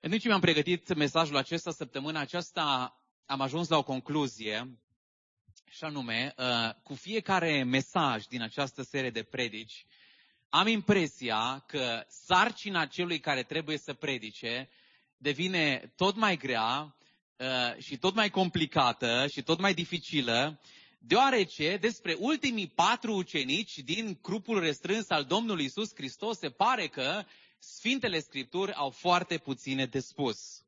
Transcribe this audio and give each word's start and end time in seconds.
În 0.00 0.10
timp 0.10 0.22
ce 0.22 0.28
mi-am 0.28 0.40
pregătit 0.40 0.94
mesajul 0.94 1.36
acesta, 1.36 1.70
săptămâna 1.70 2.20
aceasta, 2.20 2.96
am 3.26 3.40
ajuns 3.40 3.68
la 3.68 3.76
o 3.76 3.82
concluzie, 3.82 4.78
și 5.70 5.84
anume, 5.84 6.34
uh, 6.36 6.74
cu 6.82 6.94
fiecare 6.94 7.62
mesaj 7.62 8.24
din 8.24 8.42
această 8.42 8.82
serie 8.82 9.10
de 9.10 9.22
predici, 9.22 9.86
am 10.48 10.66
impresia 10.66 11.64
că 11.66 12.04
sarcina 12.08 12.86
celui 12.86 13.18
care 13.18 13.42
trebuie 13.42 13.78
să 13.78 13.92
predice 13.92 14.68
devine 15.16 15.92
tot 15.96 16.16
mai 16.16 16.36
grea 16.36 16.96
uh, 17.36 17.82
și 17.82 17.96
tot 17.96 18.14
mai 18.14 18.30
complicată 18.30 19.26
și 19.30 19.42
tot 19.42 19.60
mai 19.60 19.74
dificilă, 19.74 20.60
deoarece 20.98 21.76
despre 21.76 22.16
ultimii 22.18 22.68
patru 22.68 23.14
ucenici 23.14 23.78
din 23.78 24.18
grupul 24.22 24.60
restrâns 24.60 25.10
al 25.10 25.24
Domnului 25.24 25.64
Isus 25.64 25.94
Hristos 25.94 26.38
se 26.38 26.50
pare 26.50 26.86
că 26.86 27.24
Sfintele 27.58 28.20
Scripturi 28.20 28.72
au 28.72 28.90
foarte 28.90 29.38
puține 29.38 29.86
de 29.86 30.00
spus. 30.00 30.62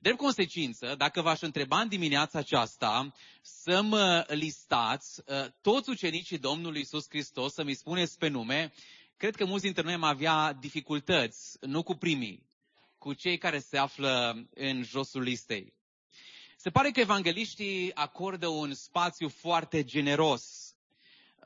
Drept 0.00 0.18
consecință, 0.18 0.94
dacă 0.98 1.20
v-aș 1.20 1.40
întreba 1.40 1.80
în 1.80 1.88
dimineața 1.88 2.38
aceasta 2.38 3.14
să 3.42 3.82
mă 3.82 4.26
listați 4.28 5.20
uh, 5.26 5.44
toți 5.60 5.90
ucenicii 5.90 6.38
Domnului 6.38 6.80
Isus 6.80 7.08
Hristos, 7.08 7.52
să 7.52 7.64
mi 7.64 7.74
spuneți 7.74 8.18
pe 8.18 8.28
nume, 8.28 8.72
cred 9.16 9.36
că 9.36 9.44
mulți 9.44 9.64
dintre 9.64 9.82
noi 9.82 9.92
am 9.92 10.02
avea 10.02 10.52
dificultăți, 10.52 11.58
nu 11.60 11.82
cu 11.82 11.94
primii, 11.94 12.46
cu 12.98 13.12
cei 13.12 13.38
care 13.38 13.58
se 13.58 13.78
află 13.78 14.46
în 14.54 14.82
josul 14.82 15.22
listei. 15.22 15.72
Se 16.56 16.70
pare 16.70 16.90
că 16.90 17.00
evangeliștii 17.00 17.94
acordă 17.94 18.46
un 18.46 18.74
spațiu 18.74 19.28
foarte 19.28 19.84
generos 19.84 20.74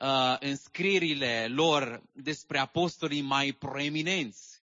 uh, 0.01 0.35
în 0.39 0.55
scrierile 0.55 1.47
lor 1.49 2.03
despre 2.13 2.59
apostolii 2.59 3.21
mai 3.21 3.51
proeminenți 3.51 4.56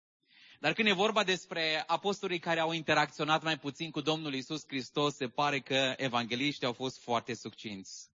dar 0.62 0.72
când 0.72 0.88
e 0.88 0.92
vorba 0.92 1.24
despre 1.24 1.84
apostolii 1.86 2.38
care 2.38 2.60
au 2.60 2.72
interacționat 2.72 3.42
mai 3.42 3.58
puțin 3.58 3.90
cu 3.90 4.00
Domnul 4.00 4.34
Isus 4.34 4.64
Hristos, 4.66 5.14
se 5.14 5.28
pare 5.28 5.60
că 5.60 5.94
evangeliștii 5.96 6.66
au 6.66 6.72
fost 6.72 6.98
foarte 7.02 7.34
succinți. 7.34 8.10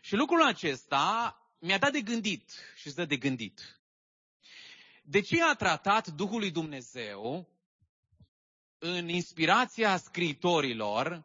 Și 0.00 0.14
lucrul 0.14 0.42
acesta 0.42 1.36
mi-a 1.58 1.78
dat 1.78 1.92
de 1.92 2.00
gândit 2.00 2.50
și 2.76 2.86
îți 2.86 2.96
dă 2.96 3.04
de 3.04 3.16
gândit. 3.16 3.80
De 5.02 5.20
ce 5.20 5.42
a 5.42 5.54
tratat 5.54 6.06
Duhul 6.08 6.38
lui 6.38 6.50
Dumnezeu 6.50 7.48
în 8.78 9.08
inspirația 9.08 9.96
scriitorilor 9.96 11.24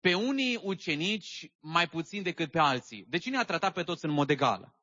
pe 0.00 0.14
unii 0.14 0.60
ucenici 0.62 1.50
mai 1.60 1.88
puțin 1.88 2.22
decât 2.22 2.50
pe 2.50 2.58
alții? 2.58 3.04
De 3.08 3.18
ce 3.18 3.30
ne-a 3.30 3.44
tratat 3.44 3.72
pe 3.72 3.82
toți 3.82 4.04
în 4.04 4.10
mod 4.10 4.30
egal? 4.30 4.74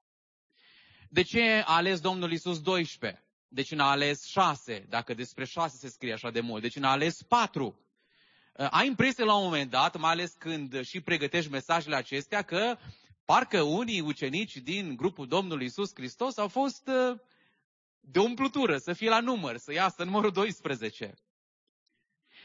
De 1.09 1.21
ce 1.21 1.63
a 1.65 1.75
ales 1.75 1.99
Domnul 1.99 2.31
Isus 2.31 2.61
12? 2.61 3.24
Deci 3.55 3.71
n-a 3.71 3.89
ales 3.89 4.25
șase, 4.25 4.85
dacă 4.89 5.13
despre 5.13 5.45
șase 5.45 5.77
se 5.77 5.89
scrie 5.89 6.13
așa 6.13 6.31
de 6.31 6.39
mult. 6.39 6.61
Deci 6.61 6.75
n-a 6.75 6.91
ales 6.91 7.21
patru. 7.21 7.79
Uh, 8.53 8.67
ai 8.71 8.87
impresie 8.87 9.23
la 9.23 9.35
un 9.35 9.43
moment 9.43 9.69
dat, 9.69 9.97
mai 9.97 10.11
ales 10.11 10.33
când 10.39 10.81
și 10.81 11.01
pregătești 11.01 11.51
mesajele 11.51 11.95
acestea, 11.95 12.41
că 12.41 12.77
parcă 13.25 13.61
unii 13.61 13.99
ucenici 13.99 14.57
din 14.57 14.95
grupul 14.95 15.27
Domnului 15.27 15.65
Isus 15.65 15.91
Hristos 15.93 16.37
au 16.37 16.47
fost 16.47 16.87
uh, 16.87 17.19
de 17.99 18.19
umplutură, 18.19 18.77
să 18.77 18.93
fie 18.93 19.09
la 19.09 19.19
număr, 19.19 19.57
să 19.57 19.73
iasă 19.73 20.03
numărul 20.03 20.31
12. 20.31 21.13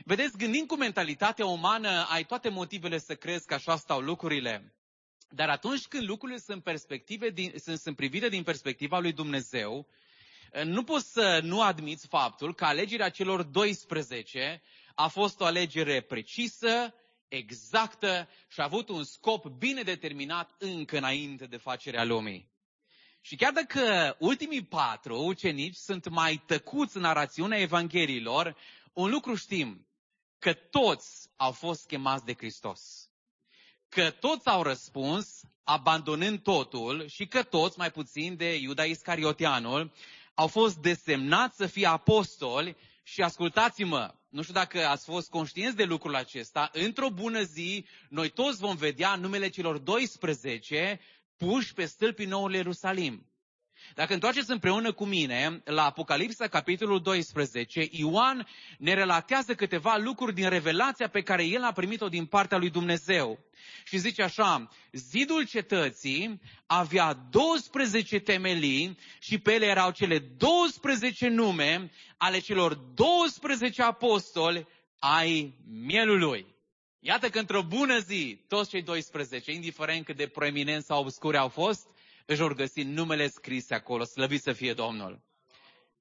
Vedeți, 0.04 0.38
gândind 0.38 0.66
cu 0.66 0.76
mentalitatea 0.76 1.46
umană, 1.46 2.06
ai 2.08 2.24
toate 2.24 2.48
motivele 2.48 2.98
să 2.98 3.14
crezi 3.14 3.46
că 3.46 3.54
așa 3.54 3.76
stau 3.76 4.00
lucrurile. 4.00 4.74
Dar 5.28 5.48
atunci 5.48 5.86
când 5.86 6.08
lucrurile 6.08 6.38
sunt, 6.38 6.62
perspective 6.62 7.30
din, 7.30 7.52
sunt, 7.56 7.78
sunt 7.78 7.96
privite 7.96 8.28
din 8.28 8.42
perspectiva 8.42 8.98
lui 8.98 9.12
Dumnezeu, 9.12 9.86
nu 10.64 10.82
poți 10.84 11.12
să 11.12 11.40
nu 11.42 11.62
admiți 11.62 12.06
faptul 12.06 12.54
că 12.54 12.64
alegerea 12.64 13.08
celor 13.08 13.42
12 13.42 14.62
a 14.94 15.08
fost 15.08 15.40
o 15.40 15.44
alegere 15.44 16.00
precisă, 16.00 16.94
exactă 17.28 18.28
și 18.48 18.60
a 18.60 18.64
avut 18.64 18.88
un 18.88 19.04
scop 19.04 19.46
bine 19.46 19.82
determinat 19.82 20.54
încă 20.58 20.96
înainte 20.96 21.46
de 21.46 21.56
facerea 21.56 22.04
lumii. 22.04 22.48
Și 23.20 23.36
chiar 23.36 23.52
dacă 23.52 24.16
ultimii 24.18 24.64
patru 24.64 25.22
ucenici 25.22 25.76
sunt 25.76 26.08
mai 26.08 26.42
tăcuți 26.46 26.96
în 26.96 27.02
narațiunea 27.02 27.58
Evangheliilor, 27.58 28.56
un 28.92 29.10
lucru 29.10 29.34
știm, 29.34 29.86
că 30.38 30.52
toți 30.52 31.28
au 31.36 31.52
fost 31.52 31.86
chemați 31.86 32.24
de 32.24 32.34
Hristos. 32.34 33.10
Că 33.88 34.10
toți 34.10 34.46
au 34.48 34.62
răspuns 34.62 35.40
abandonând 35.64 36.42
totul 36.42 37.06
și 37.06 37.26
că 37.26 37.42
toți, 37.42 37.78
mai 37.78 37.90
puțin 37.90 38.36
de 38.36 38.56
Iuda 38.56 38.84
Iscariotianul, 38.84 39.92
au 40.40 40.46
fost 40.46 40.76
desemnați 40.76 41.56
să 41.56 41.66
fie 41.66 41.86
apostoli 41.86 42.76
și 43.02 43.22
ascultați-mă, 43.22 44.14
nu 44.28 44.42
știu 44.42 44.54
dacă 44.54 44.86
ați 44.86 45.04
fost 45.04 45.30
conștienți 45.30 45.76
de 45.76 45.84
lucrul 45.84 46.14
acesta, 46.14 46.70
într-o 46.72 47.10
bună 47.10 47.42
zi, 47.42 47.86
noi 48.08 48.28
toți 48.28 48.58
vom 48.58 48.76
vedea 48.76 49.14
numele 49.14 49.48
celor 49.48 49.78
12 49.78 51.00
puși 51.36 51.72
pe 51.74 51.84
stâlpii 51.84 52.26
noului 52.26 52.56
Ierusalim. 52.56 53.29
Dacă 53.94 54.12
întoarceți 54.12 54.50
împreună 54.50 54.92
cu 54.92 55.04
mine 55.04 55.62
la 55.64 55.84
Apocalipsa, 55.84 56.46
capitolul 56.48 57.00
12, 57.00 57.88
Ioan 57.90 58.46
ne 58.78 58.94
relatează 58.94 59.54
câteva 59.54 59.96
lucruri 59.96 60.34
din 60.34 60.48
revelația 60.48 61.08
pe 61.08 61.22
care 61.22 61.44
el 61.44 61.62
a 61.62 61.72
primit-o 61.72 62.08
din 62.08 62.26
partea 62.26 62.58
lui 62.58 62.70
Dumnezeu. 62.70 63.38
Și 63.84 63.98
zice 63.98 64.22
așa, 64.22 64.68
zidul 64.92 65.46
cetății 65.46 66.40
avea 66.66 67.12
12 67.12 68.18
temelii 68.18 68.98
și 69.18 69.38
pe 69.38 69.52
ele 69.52 69.66
erau 69.66 69.90
cele 69.90 70.18
12 70.18 71.28
nume 71.28 71.90
ale 72.16 72.38
celor 72.38 72.74
12 72.74 73.82
apostoli 73.82 74.66
ai 74.98 75.54
mielului. 75.66 76.46
Iată 76.98 77.28
că 77.28 77.38
într-o 77.38 77.62
bună 77.62 77.98
zi, 77.98 78.44
toți 78.48 78.70
cei 78.70 78.82
12, 78.82 79.52
indiferent 79.52 80.04
cât 80.04 80.16
de 80.16 80.26
proeminenți 80.26 80.86
sau 80.86 81.00
obscuri 81.00 81.36
au 81.36 81.48
fost, 81.48 81.88
își 82.30 82.40
vor 82.40 82.54
găsi 82.54 82.82
numele 82.82 83.28
scrise 83.28 83.74
acolo, 83.74 84.04
slăvit 84.04 84.42
să 84.42 84.52
fie 84.52 84.74
Domnul. 84.74 85.22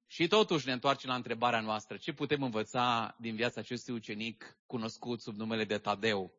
Și 0.06 0.26
totuși 0.26 0.66
ne 0.66 0.72
întoarcem 0.72 1.10
la 1.10 1.16
întrebarea 1.16 1.60
noastră. 1.60 1.96
Ce 1.96 2.12
putem 2.12 2.42
învăța 2.42 3.16
din 3.18 3.34
viața 3.34 3.60
acestui 3.60 3.94
ucenic 3.94 4.56
cunoscut 4.66 5.20
sub 5.20 5.36
numele 5.36 5.64
de 5.64 5.78
Tadeu? 5.78 6.32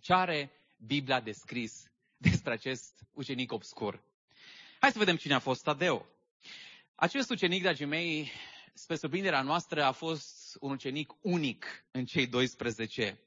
Ce 0.00 0.12
are 0.12 0.50
Biblia 0.76 1.20
descris 1.20 1.90
despre 2.28 2.52
acest 2.52 3.06
ucenic 3.12 3.52
obscur? 3.52 4.02
Hai 4.80 4.92
să 4.92 4.98
vedem 4.98 5.16
cine 5.16 5.34
a 5.34 5.38
fost 5.38 5.62
Tadeu. 5.62 6.06
Acest 6.94 7.30
ucenic, 7.30 7.62
dragii 7.62 7.86
mei, 7.86 8.30
spre 8.74 8.96
surprinderea 8.96 9.42
noastră, 9.42 9.84
a 9.84 9.92
fost 9.92 10.56
un 10.60 10.70
ucenic 10.70 11.12
unic 11.20 11.84
în 11.90 12.04
cei 12.04 12.26
12, 12.26 13.20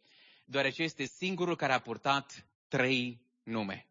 deoarece 0.45 0.83
este 0.83 1.05
singurul 1.05 1.55
care 1.55 1.73
a 1.73 1.79
purtat 1.79 2.47
trei 2.67 3.21
nume. 3.43 3.88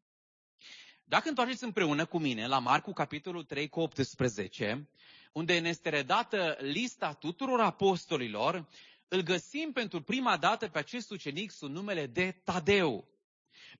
Dacă 1.09 1.29
întoarceți 1.29 1.65
împreună 1.65 2.05
cu 2.07 2.19
mine 2.19 2.47
la 2.47 2.59
Marcu, 2.59 2.93
capitolul 2.93 3.45
3 3.45 3.69
cu 3.69 3.81
18, 3.81 4.89
unde 5.33 5.59
ne 5.59 5.69
este 5.69 5.89
redată 5.89 6.57
lista 6.61 7.13
tuturor 7.13 7.61
apostolilor, 7.61 8.69
îl 9.09 9.21
găsim 9.21 9.73
pentru 9.73 10.03
prima 10.03 10.37
dată 10.37 10.69
pe 10.69 10.79
acest 10.79 11.11
ucenic 11.11 11.51
sub 11.51 11.71
numele 11.71 12.07
de 12.07 12.41
Tadeu. 12.45 13.09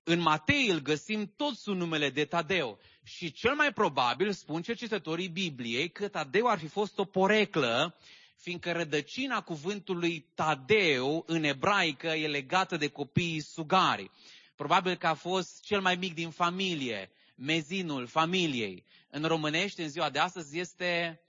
În 0.03 0.19
Matei 0.19 0.67
îl 0.67 0.79
găsim 0.79 1.33
tot 1.35 1.55
sub 1.55 1.75
numele 1.75 2.09
de 2.09 2.25
Tadeu. 2.25 2.79
Și 3.03 3.31
cel 3.31 3.55
mai 3.55 3.73
probabil, 3.73 4.31
spun 4.31 4.61
cercetătorii 4.61 5.29
Bibliei, 5.29 5.89
că 5.89 6.07
Tadeu 6.07 6.47
ar 6.47 6.57
fi 6.57 6.67
fost 6.67 6.97
o 6.97 7.05
poreclă, 7.05 7.97
fiindcă 8.35 8.71
rădăcina 8.71 9.41
cuvântului 9.41 10.25
Tadeu 10.35 11.23
în 11.27 11.43
ebraică 11.43 12.07
e 12.07 12.27
legată 12.27 12.77
de 12.77 12.87
copiii 12.87 13.41
sugari. 13.41 14.11
Probabil 14.55 14.95
că 14.95 15.07
a 15.07 15.13
fost 15.13 15.61
cel 15.63 15.81
mai 15.81 15.95
mic 15.95 16.13
din 16.13 16.29
familie, 16.29 17.11
mezinul 17.39 18.07
familiei. 18.07 18.85
În 19.09 19.23
românești, 19.23 19.81
în 19.81 19.89
ziua 19.89 20.09
de 20.09 20.19
astăzi, 20.19 20.59
este 20.59 21.21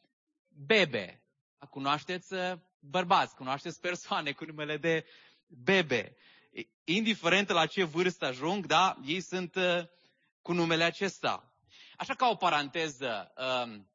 bebe. 0.67 1.23
Cunoașteți 1.71 2.33
uh, 2.33 2.53
bărbați, 2.79 3.35
cunoașteți 3.35 3.81
persoane 3.81 4.33
cu 4.33 4.45
numele 4.45 4.77
de 4.77 5.07
bebe. 5.47 6.17
Indiferent 6.85 7.49
la 7.49 7.67
ce 7.67 7.85
vârstă 7.85 8.25
ajung, 8.25 8.67
da, 8.67 8.99
ei 9.07 9.21
sunt 9.21 9.55
uh, 9.55 9.83
cu 10.43 10.53
numele 10.53 10.85
acesta. 10.85 11.55
Așa 11.97 12.15
ca 12.15 12.29
o 12.29 12.35
paranteză, 12.35 13.33
um, 13.37 13.91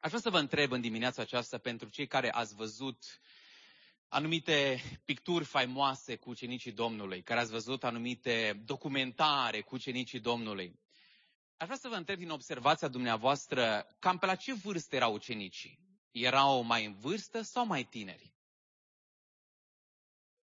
aș 0.00 0.08
vrea 0.08 0.20
să 0.20 0.30
vă 0.30 0.38
întreb 0.38 0.72
în 0.72 0.80
dimineața 0.80 1.22
aceasta 1.22 1.58
pentru 1.58 1.88
cei 1.88 2.06
care 2.06 2.30
ați 2.32 2.54
văzut 2.54 3.20
anumite 4.08 4.82
picturi 5.04 5.44
faimoase 5.44 6.16
cu 6.16 6.30
ucenicii 6.30 6.72
Domnului, 6.72 7.22
care 7.22 7.40
ați 7.40 7.50
văzut 7.50 7.84
anumite 7.84 8.62
documentare 8.64 9.60
cu 9.60 9.74
ucenicii 9.74 10.20
Domnului. 10.20 10.78
Aș 11.58 11.66
vrea 11.66 11.78
să 11.78 11.88
vă 11.88 11.94
întreb 11.94 12.18
din 12.18 12.30
observația 12.30 12.88
dumneavoastră, 12.88 13.86
cam 13.98 14.18
pe 14.18 14.26
la 14.26 14.34
ce 14.34 14.54
vârstă 14.54 14.96
erau 14.96 15.12
ucenicii? 15.12 15.78
Erau 16.10 16.62
mai 16.62 16.84
în 16.84 16.94
vârstă 16.94 17.42
sau 17.42 17.66
mai 17.66 17.84
tineri? 17.84 18.32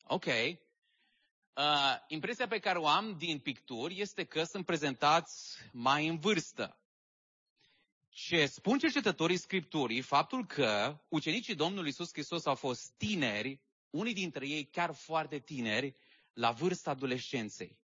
Ok. 0.05 0.25
Uh, 0.25 1.97
impresia 2.07 2.47
pe 2.47 2.59
care 2.59 2.79
o 2.79 2.87
am 2.87 3.17
din 3.19 3.39
picturi 3.39 4.01
este 4.01 4.25
că 4.25 4.45
sunt 4.45 4.67
prezentați 4.67 5.57
mai 5.73 6.07
în 6.07 6.19
vârstă. 6.19 6.81
Ce 8.09 8.47
spun 8.47 8.79
cercetătorii 8.79 9.37
Scripturii, 9.37 10.01
faptul 10.01 10.47
că 10.47 11.01
ucenicii 11.09 11.55
Domnului 11.55 11.87
Iisus 11.87 12.13
Hristos 12.13 12.47
au 12.47 12.55
fost 12.55 12.93
tineri, 12.97 13.61
unii 13.91 14.15
dintre 14.15 14.47
ei 14.47 14.65
chiar 14.65 14.95
foarte 14.95 15.39
tineri, 15.39 15.97
la 16.33 16.51
vârsta 16.51 16.91
adolescenței. 16.91 17.82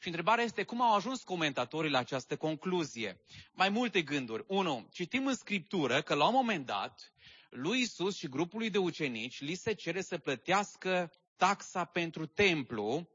Și 0.00 0.08
întrebarea 0.08 0.44
este 0.44 0.62
cum 0.62 0.80
au 0.80 0.94
ajuns 0.94 1.22
comentatorii 1.22 1.90
la 1.90 1.98
această 1.98 2.36
concluzie. 2.36 3.20
Mai 3.52 3.68
multe 3.68 4.02
gânduri. 4.02 4.44
Unu, 4.46 4.88
citim 4.92 5.26
în 5.26 5.34
Scriptură 5.34 6.02
că 6.02 6.14
la 6.14 6.26
un 6.26 6.34
moment 6.34 6.66
dat, 6.66 7.12
lui 7.50 7.80
Isus 7.80 8.16
și 8.16 8.28
grupului 8.28 8.70
de 8.70 8.78
ucenici 8.78 9.40
li 9.40 9.54
se 9.54 9.72
cere 9.72 10.00
să 10.00 10.18
plătească 10.18 11.10
taxa 11.36 11.84
pentru 11.84 12.26
templu, 12.26 13.08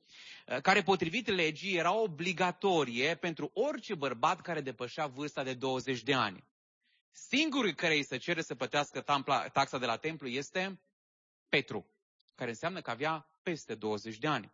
eh, 0.45 0.61
care 0.61 0.81
potrivit 0.81 1.27
legii 1.27 1.77
era 1.77 1.93
obligatorie 1.93 3.15
pentru 3.15 3.51
orice 3.53 3.95
bărbat 3.95 4.41
care 4.41 4.61
depășea 4.61 5.07
vârsta 5.07 5.43
de 5.43 5.53
20 5.53 6.01
de 6.01 6.13
ani. 6.13 6.43
Singurul 7.11 7.73
care 7.73 7.93
îi 7.93 8.03
se 8.03 8.17
cere 8.17 8.41
să 8.41 8.55
plătească 8.55 9.01
taxa 9.53 9.77
de 9.77 9.85
la 9.85 9.97
templu 9.97 10.27
este 10.27 10.81
Petru, 11.49 11.85
care 12.35 12.49
înseamnă 12.49 12.81
că 12.81 12.89
avea 12.89 13.29
peste 13.43 13.75
20 13.75 14.17
de 14.17 14.27
ani. 14.27 14.51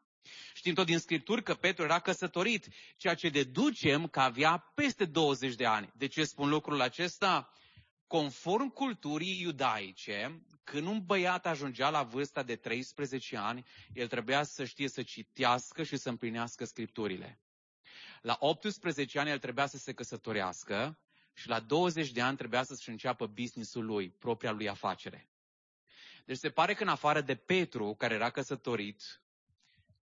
Știm 0.54 0.74
tot 0.74 0.86
din 0.86 1.00
Scripturi 1.00 1.44
că 1.44 1.54
Petru 1.54 1.84
era 1.84 2.00
căsătorit, 2.00 2.68
ceea 2.98 3.16
ce 3.16 3.30
deducem 3.30 4.08
că 4.08 4.20
avea 4.20 4.58
peste 4.76 5.06
20 5.06 5.56
de 5.56 5.66
ani. 5.66 5.92
De 5.96 6.08
ce 6.08 6.24
spun 6.24 6.50
lucrul 6.50 6.82
acesta? 6.82 7.52
Conform 8.08 8.70
culturii 8.70 9.42
iudaice, 9.42 10.42
când 10.64 10.88
un 10.88 11.06
băiat 11.06 11.46
ajungea 11.46 11.90
la 11.90 12.04
vârsta 12.04 12.44
de 12.44 12.56
13 12.56 13.38
ani, 13.38 13.66
el 13.94 14.08
trebuia 14.08 14.44
să 14.44 14.66
știe 14.66 14.90
să 14.90 15.04
citească 15.04 15.84
și 15.84 15.98
să 15.98 16.10
împlinească 16.10 16.66
scripturile. 16.66 17.40
La 18.22 18.38
18 18.40 19.20
ani 19.20 19.30
el 19.30 19.40
trebuia 19.40 19.66
să 19.66 19.78
se 19.78 19.94
căsătorească 19.94 21.00
și 21.34 21.48
la 21.48 21.60
20 21.60 22.12
de 22.12 22.22
ani 22.22 22.38
trebuia 22.38 22.64
să-și 22.64 22.90
înceapă 22.90 23.28
businessul 23.28 23.86
lui, 23.86 24.10
propria 24.10 24.52
lui 24.52 24.70
afacere. 24.70 25.30
Deci 26.26 26.38
se 26.38 26.50
pare 26.50 26.74
că 26.74 26.84
în 26.84 26.90
afară 26.90 27.22
de 27.22 27.36
Petru, 27.36 27.96
care 27.96 28.14
era 28.14 28.30
căsătorit, 28.30 29.22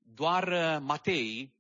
doar 0.05 0.49
uh, 0.49 0.79
Matei, 0.81 1.55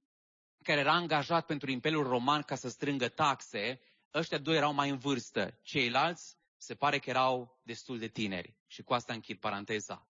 care 0.62 0.81
era 0.81 0.93
angajat 0.93 1.47
pentru 1.47 1.71
Imperiul 1.71 2.06
Roman 2.06 2.43
ca 2.43 2.55
să 2.55 2.69
strângă 2.69 3.09
taxe, 3.09 3.81
ăștia 4.15 4.39
doi 4.39 4.56
erau 4.56 4.73
mai 4.73 4.91
în 4.91 4.99
vârstă. 4.99 5.59
Ceilalți 5.62 6.37
se 6.56 6.75
pare 6.75 6.99
că 6.99 7.11
erau 7.11 7.61
destul 7.62 7.99
de 7.99 8.09
tineri. 8.09 8.56
Și 8.67 8.83
cu 8.83 8.93
asta 8.93 9.12
închid 9.12 9.39
paranteza. 9.39 10.09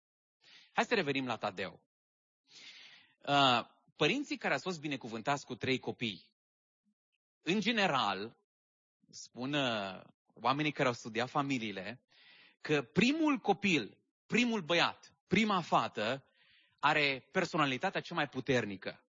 Hai 0.73 0.85
să 0.85 0.95
revenim 0.95 1.27
la 1.27 1.37
Tadeu. 1.37 1.81
Uh, 3.19 3.61
părinții 3.97 4.37
care 4.37 4.55
au 4.55 4.61
fost 4.61 4.81
binecuvântați 4.81 5.45
cu 5.45 5.55
trei 5.55 5.79
copii, 5.79 6.31
în 7.49 7.61
general, 7.61 8.37
spun 9.11 9.53
uh, 9.53 10.03
oamenii 10.35 10.73
care 10.73 10.89
au 10.89 10.95
studiat 10.95 11.31
familiile, 11.31 12.01
că 12.61 12.83
primul 12.83 13.39
copil, 13.39 13.99
primul 14.27 14.61
băiat, 14.61 15.15
prima 15.27 15.61
fată, 15.61 16.25
are 16.87 17.29
personalitatea 17.31 18.01
cea 18.01 18.15
mai 18.15 18.29
puternică. 18.29 19.05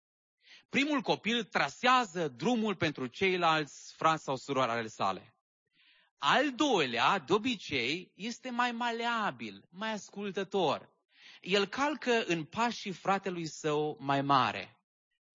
Primul 0.69 1.00
copil 1.00 1.44
trasează 1.44 2.28
drumul 2.28 2.75
pentru 2.75 3.06
ceilalți 3.06 3.94
frați 3.96 4.23
sau 4.25 4.37
surori 4.37 4.70
ale 4.70 4.87
sale. 4.87 5.34
Al 6.19 6.52
doilea, 6.55 7.19
de 7.19 7.32
obicei, 7.32 8.12
este 8.14 8.50
mai 8.50 8.73
maleabil, 8.73 9.64
mai 9.70 9.93
ascultător. 9.93 10.94
El 11.40 11.67
calcă 11.67 12.25
în 12.26 12.44
pașii 12.44 12.93
fratelui 12.93 13.46
său 13.46 13.96
mai 14.00 14.23
mare. 14.23 14.70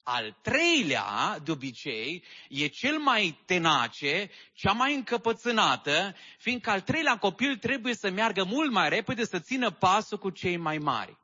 Al 0.04 0.38
treilea, 0.42 1.40
de 1.44 1.52
obicei, 1.52 2.24
e 2.50 2.68
cel 2.68 2.98
mai 2.98 3.42
tenace, 3.46 4.30
cea 4.54 4.72
mai 4.72 4.96
încăpățânată, 4.96 6.16
fiindcă 6.38 6.70
al 6.70 6.82
treilea 6.82 7.18
copil 7.18 7.58
trebuie 7.58 7.96
să 7.96 8.10
meargă 8.10 8.44
mult 8.44 8.72
mai 8.72 8.90
repede 8.90 9.26
să 9.26 9.40
țină 9.40 9.72
pasul 9.72 10.18
cu 10.18 10.30
cei 10.30 10.58
mai 10.58 10.78
mari. 10.78 11.21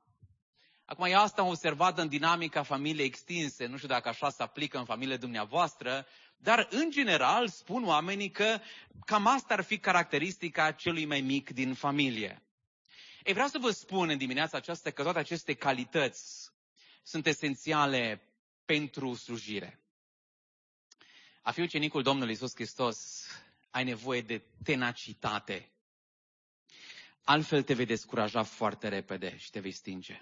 Acum, 0.90 1.06
eu 1.06 1.20
asta 1.20 1.42
am 1.42 1.48
observat 1.48 1.98
în 1.98 2.08
dinamica 2.08 2.64
familiei 2.64 3.06
extinse, 3.06 3.66
nu 3.66 3.76
știu 3.76 3.88
dacă 3.88 4.10
așa 4.10 4.30
se 4.30 4.44
aplică 4.44 4.78
în 4.78 4.86
familiile 4.86 5.18
dumneavoastră, 5.18 6.06
dar 6.38 6.68
în 6.72 6.90
general 6.90 7.48
spun 7.48 7.84
oamenii 7.86 8.30
că 8.30 8.60
cam 9.06 9.28
asta 9.28 9.54
ar 9.54 9.64
fi 9.64 9.80
caracteristica 9.80 10.72
celui 10.72 11.06
mai 11.06 11.22
mic 11.22 11.50
din 11.50 11.74
familie. 11.74 12.42
Ei, 13.24 13.34
vreau 13.34 13.48
să 13.48 13.58
vă 13.58 13.72
spun 13.72 14.10
în 14.10 14.18
dimineața 14.18 14.58
aceasta 14.58 14.92
că 14.92 15.04
toate 15.04 15.20
aceste 15.20 15.54
calități 15.54 16.52
sunt 17.04 17.26
esențiale 17.26 18.22
pentru 18.66 19.14
slujire. 19.14 19.80
A 21.42 21.52
fi 21.52 21.62
ucenicul 21.62 22.02
Domnului 22.04 22.34
Isus 22.34 22.54
Hristos, 22.54 23.28
ai 23.70 23.84
nevoie 23.84 24.22
de 24.22 24.44
tenacitate. 24.64 25.72
Altfel 27.24 27.64
te 27.64 27.74
vei 27.74 27.86
descuraja 27.86 28.44
foarte 28.44 28.88
repede 28.88 29.38
și 29.38 29.50
te 29.50 29.60
vei 29.60 29.72
stinge. 29.72 30.22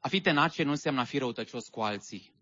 A 0.00 0.08
fi 0.08 0.20
tenace 0.20 0.62
nu 0.62 0.70
înseamnă 0.70 1.00
a 1.00 1.04
fi 1.04 1.18
răutăcios 1.18 1.68
cu 1.68 1.80
alții. 1.80 2.32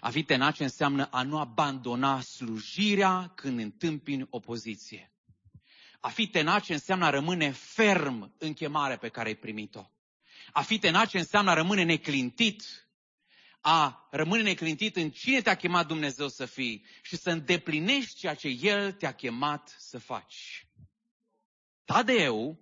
A 0.00 0.10
fi 0.10 0.22
tenace 0.22 0.62
înseamnă 0.62 1.04
a 1.10 1.22
nu 1.22 1.38
abandona 1.38 2.20
slujirea 2.20 3.32
când 3.34 3.58
întâmpini 3.58 4.26
opoziție. 4.30 5.12
A 6.00 6.08
fi 6.08 6.28
tenace 6.28 6.72
înseamnă 6.72 7.04
a 7.04 7.10
rămâne 7.10 7.50
ferm 7.50 8.34
în 8.38 8.52
chemare 8.52 8.96
pe 8.96 9.08
care 9.08 9.28
ai 9.28 9.34
primit-o. 9.34 9.90
A 10.52 10.62
fi 10.62 10.78
tenace 10.78 11.18
înseamnă 11.18 11.50
a 11.50 11.54
rămâne 11.54 11.82
neclintit, 11.82 12.88
a 13.60 14.08
rămâne 14.10 14.42
neclintit 14.42 14.96
în 14.96 15.10
cine 15.10 15.40
te-a 15.40 15.56
chemat 15.56 15.86
Dumnezeu 15.86 16.28
să 16.28 16.46
fii 16.46 16.84
și 17.02 17.16
să 17.16 17.30
îndeplinești 17.30 18.18
ceea 18.18 18.34
ce 18.34 18.48
El 18.48 18.92
te-a 18.92 19.12
chemat 19.14 19.74
să 19.78 19.98
faci. 19.98 20.66
Tadeu, 21.84 22.60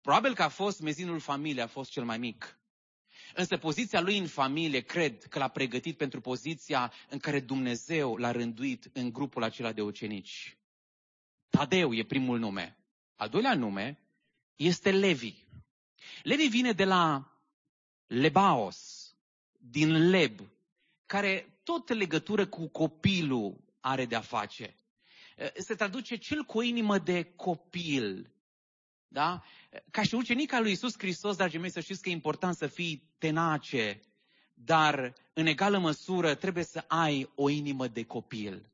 probabil 0.00 0.34
că 0.34 0.42
a 0.42 0.48
fost 0.48 0.80
mezinul 0.80 1.20
familiei, 1.20 1.62
a 1.62 1.66
fost 1.66 1.90
cel 1.90 2.04
mai 2.04 2.18
mic. 2.18 2.59
Însă 3.34 3.56
poziția 3.56 4.00
lui 4.00 4.18
în 4.18 4.26
familie, 4.26 4.80
cred 4.80 5.24
că 5.24 5.38
l-a 5.38 5.48
pregătit 5.48 5.96
pentru 5.96 6.20
poziția 6.20 6.92
în 7.08 7.18
care 7.18 7.40
Dumnezeu 7.40 8.16
l-a 8.16 8.30
rânduit 8.30 8.90
în 8.92 9.12
grupul 9.12 9.42
acela 9.42 9.72
de 9.72 9.82
ucenici. 9.82 10.56
Tadeu 11.48 11.94
e 11.94 12.04
primul 12.04 12.38
nume. 12.38 12.76
Al 13.16 13.28
doilea 13.28 13.54
nume 13.54 13.98
este 14.56 14.90
Levi. 14.90 15.34
Levi 16.22 16.46
vine 16.46 16.72
de 16.72 16.84
la 16.84 17.32
Lebaos, 18.06 19.10
din 19.58 20.08
Leb, 20.08 20.40
care 21.06 21.58
tot 21.62 21.88
legătură 21.88 22.46
cu 22.46 22.68
copilul 22.68 23.64
are 23.80 24.06
de-a 24.06 24.20
face. 24.20 24.76
Se 25.56 25.74
traduce 25.74 26.16
cel 26.16 26.42
cu 26.42 26.58
o 26.58 26.62
inimă 26.62 26.98
de 26.98 27.22
copil. 27.36 28.30
Da? 29.12 29.42
Ca 29.90 30.02
și 30.02 30.14
ucenica 30.14 30.60
lui 30.60 30.70
Isus 30.70 30.94
Hristos, 30.98 31.36
dragii 31.36 31.58
mei, 31.58 31.70
să 31.70 31.80
știți 31.80 32.02
că 32.02 32.08
e 32.08 32.12
important 32.12 32.56
să 32.56 32.66
fii 32.66 33.10
tenace, 33.18 34.00
dar 34.54 35.14
în 35.32 35.46
egală 35.46 35.78
măsură 35.78 36.34
trebuie 36.34 36.64
să 36.64 36.84
ai 36.88 37.30
o 37.34 37.48
inimă 37.48 37.88
de 37.88 38.04
copil. 38.04 38.70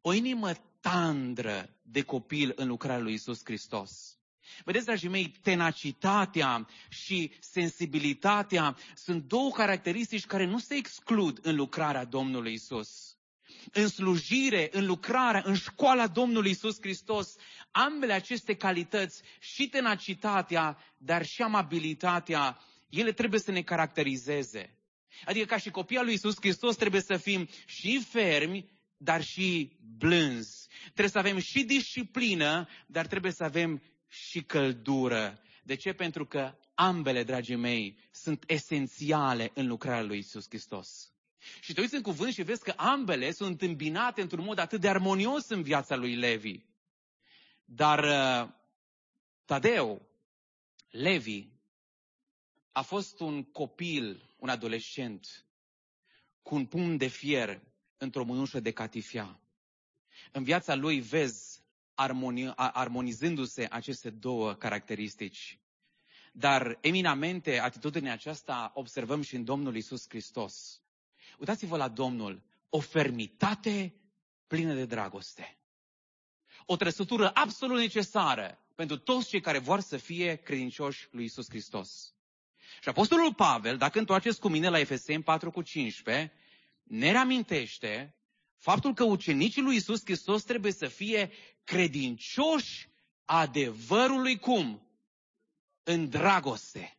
O 0.00 0.12
inimă 0.12 0.52
tandră 0.80 1.76
de 1.82 2.02
copil 2.02 2.52
în 2.56 2.68
lucrarea 2.68 3.02
lui 3.02 3.12
Isus 3.12 3.40
Hristos. 3.44 4.18
Vedeți, 4.64 4.84
dragii 4.84 5.08
mei, 5.08 5.28
tenacitatea 5.42 6.68
și 6.88 7.32
sensibilitatea 7.40 8.76
sunt 8.94 9.24
două 9.24 9.50
caracteristici 9.50 10.26
care 10.26 10.44
nu 10.44 10.58
se 10.58 10.74
exclud 10.74 11.38
în 11.42 11.56
lucrarea 11.56 12.04
Domnului 12.04 12.52
Isus. 12.52 13.07
În 13.72 13.88
slujire, 13.88 14.68
în 14.72 14.86
lucrarea, 14.86 15.42
în 15.44 15.54
școala 15.54 16.06
Domnului 16.06 16.50
Isus 16.50 16.76
Hristos, 16.80 17.36
ambele 17.70 18.12
aceste 18.12 18.54
calități, 18.54 19.22
și 19.40 19.68
tenacitatea, 19.68 20.78
dar 20.96 21.24
și 21.26 21.42
amabilitatea, 21.42 22.60
ele 22.88 23.12
trebuie 23.12 23.40
să 23.40 23.50
ne 23.50 23.62
caracterizeze. 23.62 24.72
Adică 25.24 25.44
ca 25.44 25.56
și 25.56 25.70
copiii 25.70 26.02
lui 26.04 26.12
Isus 26.12 26.34
Hristos 26.40 26.76
trebuie 26.76 27.00
să 27.00 27.16
fim 27.16 27.48
și 27.66 28.04
fermi, 28.10 28.70
dar 28.96 29.22
și 29.22 29.76
blânzi. 29.98 30.68
Trebuie 30.82 31.08
să 31.08 31.18
avem 31.18 31.38
și 31.38 31.64
disciplină, 31.64 32.68
dar 32.86 33.06
trebuie 33.06 33.32
să 33.32 33.44
avem 33.44 33.82
și 34.08 34.42
căldură. 34.42 35.40
De 35.62 35.74
ce? 35.74 35.92
Pentru 35.92 36.26
că 36.26 36.54
ambele, 36.74 37.22
dragii 37.24 37.56
mei, 37.56 37.98
sunt 38.10 38.44
esențiale 38.46 39.50
în 39.54 39.66
lucrarea 39.66 40.02
lui 40.02 40.18
Isus 40.18 40.46
Hristos. 40.48 41.12
Și 41.60 41.72
te 41.72 41.80
uiți 41.80 41.94
în 41.94 42.02
cuvânt 42.02 42.32
și 42.32 42.42
vezi 42.42 42.62
că 42.62 42.72
ambele 42.76 43.30
sunt 43.30 43.62
îmbinate 43.62 44.20
într-un 44.20 44.44
mod 44.44 44.58
atât 44.58 44.80
de 44.80 44.88
armonios 44.88 45.48
în 45.48 45.62
viața 45.62 45.96
lui 45.96 46.14
Levi. 46.14 46.60
Dar 47.64 48.04
uh, 48.04 48.50
Tadeu, 49.44 50.08
Levi, 50.90 51.46
a 52.72 52.82
fost 52.82 53.20
un 53.20 53.44
copil, 53.44 54.30
un 54.36 54.48
adolescent, 54.48 55.44
cu 56.42 56.54
un 56.54 56.66
pumn 56.66 56.96
de 56.96 57.06
fier 57.06 57.60
într-o 57.96 58.24
mânușă 58.24 58.60
de 58.60 58.72
catifia. 58.72 59.40
În 60.32 60.44
viața 60.44 60.74
lui 60.74 61.00
vezi 61.00 61.62
armoni, 61.94 62.52
armonizându-se 62.56 63.66
aceste 63.70 64.10
două 64.10 64.54
caracteristici. 64.54 65.58
Dar 66.32 66.78
eminamente 66.80 67.58
atitudinea 67.58 68.12
aceasta 68.12 68.70
observăm 68.74 69.22
și 69.22 69.36
în 69.36 69.44
Domnul 69.44 69.76
Isus 69.76 70.08
Hristos. 70.08 70.82
Uitați-vă 71.38 71.76
la 71.76 71.88
Domnul, 71.88 72.42
o 72.68 72.80
fermitate 72.80 73.94
plină 74.46 74.74
de 74.74 74.84
dragoste. 74.84 75.58
O 76.66 76.76
trăsătură 76.76 77.30
absolut 77.34 77.78
necesară 77.78 78.58
pentru 78.74 78.98
toți 78.98 79.28
cei 79.28 79.40
care 79.40 79.58
vor 79.58 79.80
să 79.80 79.96
fie 79.96 80.34
credincioși 80.36 81.08
lui 81.10 81.24
Isus 81.24 81.48
Hristos. 81.48 82.14
Și 82.82 82.88
Apostolul 82.88 83.34
Pavel, 83.34 83.76
dacă 83.76 83.98
întoarceți 83.98 84.40
cu 84.40 84.48
mine 84.48 84.68
la 84.68 84.78
Efeseni 84.78 85.22
4 85.22 85.50
cu 85.50 85.62
15, 85.62 86.32
ne 86.82 87.10
reamintește 87.10 88.16
faptul 88.56 88.94
că 88.94 89.04
ucenicii 89.04 89.62
lui 89.62 89.76
Isus 89.76 90.00
Hristos 90.04 90.42
trebuie 90.42 90.72
să 90.72 90.86
fie 90.86 91.32
credincioși 91.64 92.88
adevărului 93.24 94.38
cum? 94.38 94.82
În 95.82 96.08
dragoste. 96.08 96.98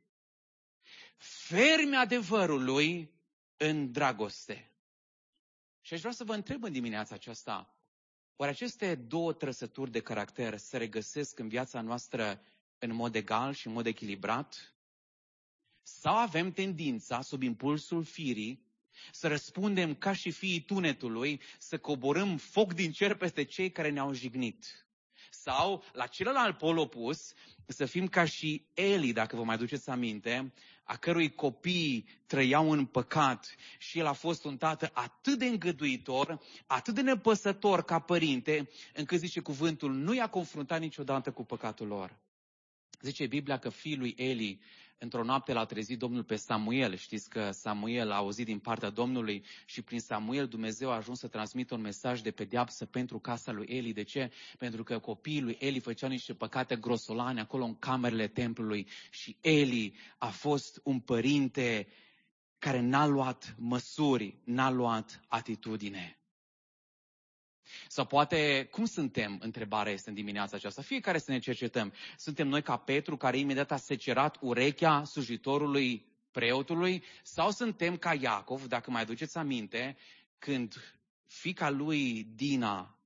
Fermi 1.18 1.96
adevărului 1.96 3.19
în 3.62 3.92
dragoste. 3.92 4.72
Și 5.82 5.94
aș 5.94 6.00
vrea 6.00 6.12
să 6.12 6.24
vă 6.24 6.34
întreb 6.34 6.64
în 6.64 6.72
dimineața 6.72 7.16
aceasta, 7.16 7.76
oare 8.36 8.52
aceste 8.52 8.96
două 8.96 9.34
trăsături 9.34 9.92
de 9.92 10.02
caracter 10.02 10.58
se 10.58 10.78
regăsesc 10.78 11.40
în 11.40 11.48
viața 11.48 11.82
noastră 11.82 12.42
în 12.78 12.96
mod 12.96 13.16
egal 13.16 13.54
și 13.54 13.68
în 13.68 13.74
mod 13.74 13.86
echilibrat? 13.86 14.76
Sau 15.82 16.16
avem 16.16 16.52
tendința, 16.52 17.22
sub 17.22 17.42
impulsul 17.42 18.04
firii, 18.04 18.68
să 19.12 19.28
răspundem 19.28 19.96
ca 19.96 20.14
și 20.14 20.32
fiii 20.32 20.62
tunetului, 20.62 21.42
să 21.58 21.80
coborâm 21.80 22.38
foc 22.38 22.74
din 22.74 22.92
cer 22.92 23.16
peste 23.16 23.44
cei 23.44 23.72
care 23.72 23.90
ne-au 23.90 24.14
jignit? 24.14 24.89
Sau, 25.50 25.84
la 25.94 26.06
celălalt 26.06 26.58
pol 26.58 26.78
opus, 26.78 27.34
să 27.66 27.86
fim 27.86 28.08
ca 28.08 28.26
și 28.26 28.66
Eli, 28.74 29.14
dacă 29.14 29.36
vă 29.36 29.44
mai 29.44 29.58
duceți 29.58 29.90
aminte, 29.90 30.54
a 30.84 30.96
cărui 30.98 31.36
copii 31.36 32.08
trăiau 32.26 32.72
în 32.72 32.86
păcat 32.86 33.56
și 33.78 34.00
el 34.00 34.06
a 34.06 34.14
fost 34.14 34.44
un 34.44 34.58
tată 34.58 34.90
atât 34.94 35.38
de 35.38 35.46
îngăduitor, 35.46 36.40
atât 36.66 36.94
de 36.94 37.02
nepăsător 37.02 37.84
ca 37.84 38.00
părinte, 38.00 38.70
încât 38.94 39.20
zice 39.20 39.40
cuvântul, 39.40 39.94
nu 39.94 40.14
i-a 40.14 40.28
confruntat 40.28 40.80
niciodată 40.80 41.32
cu 41.32 41.44
păcatul 41.46 41.88
lor. 41.88 42.18
Zice 43.02 43.28
Biblia 43.28 43.58
că 43.58 43.70
fiul 43.70 44.00
lui 44.00 44.14
Eli 44.18 44.62
într-o 45.00 45.24
noapte 45.24 45.54
l-a 45.54 45.66
trezit 45.66 46.00
Domnul 46.00 46.24
pe 46.24 46.36
Samuel. 46.36 46.96
Știți 46.96 47.30
că 47.30 47.52
Samuel 47.52 48.12
a 48.12 48.16
auzit 48.16 48.46
din 48.46 48.60
partea 48.60 48.90
Domnului 48.90 49.46
și 49.66 49.82
prin 49.82 50.00
Samuel 50.00 50.48
Dumnezeu 50.48 50.92
a 50.92 50.96
ajuns 50.96 51.20
să 51.20 51.28
transmită 51.28 51.76
un 51.76 51.82
mesaj 51.82 52.22
de 52.22 52.32
pedeapsă 52.32 52.86
pentru 52.86 53.20
casa 53.20 53.52
lui 53.52 53.66
Eli. 53.70 53.94
De 53.94 54.04
ce? 54.04 54.32
Pentru 54.58 54.84
că 54.84 55.00
copiii 55.00 55.42
lui 55.42 55.58
Eli 55.60 55.80
făceau 55.80 56.10
niște 56.10 56.34
păcate 56.34 56.76
grosolane 56.76 57.40
acolo 57.40 57.64
în 57.64 57.76
camerele 57.80 58.28
templului 58.28 58.88
și 59.12 59.38
Eli 59.42 59.96
a 60.18 60.28
fost 60.28 60.82
un 60.84 61.00
părinte 61.00 61.88
care 62.58 62.80
n-a 62.80 63.06
luat 63.06 63.56
măsuri, 63.58 64.38
n-a 64.44 64.70
luat 64.70 65.22
atitudine. 65.28 66.19
Sau 67.88 68.06
poate, 68.06 68.68
cum 68.72 68.86
suntem? 68.86 69.38
Întrebarea 69.42 69.92
este 69.92 70.10
în 70.10 70.16
dimineața 70.16 70.56
aceasta. 70.56 70.82
Fiecare 70.82 71.18
să 71.18 71.32
ne 71.32 71.40
cercetăm. 71.40 71.94
Suntem 72.18 72.48
noi 72.48 72.62
ca 72.62 72.78
Petru, 72.78 73.18
care 73.18 73.38
imediat 73.38 73.72
a 73.72 73.78
secerat 73.78 74.38
urechea 74.42 75.04
slujitorului 75.04 76.06
preotului? 76.32 77.04
Sau 77.24 77.52
suntem 77.52 77.98
ca 77.98 78.14
Iacov, 78.14 78.66
dacă 78.66 78.92
mai 78.92 79.02
aduceți 79.02 79.38
aminte, 79.38 79.98
când 80.38 80.76
fica 81.26 81.70
lui 81.70 82.24
Dina 82.24 83.00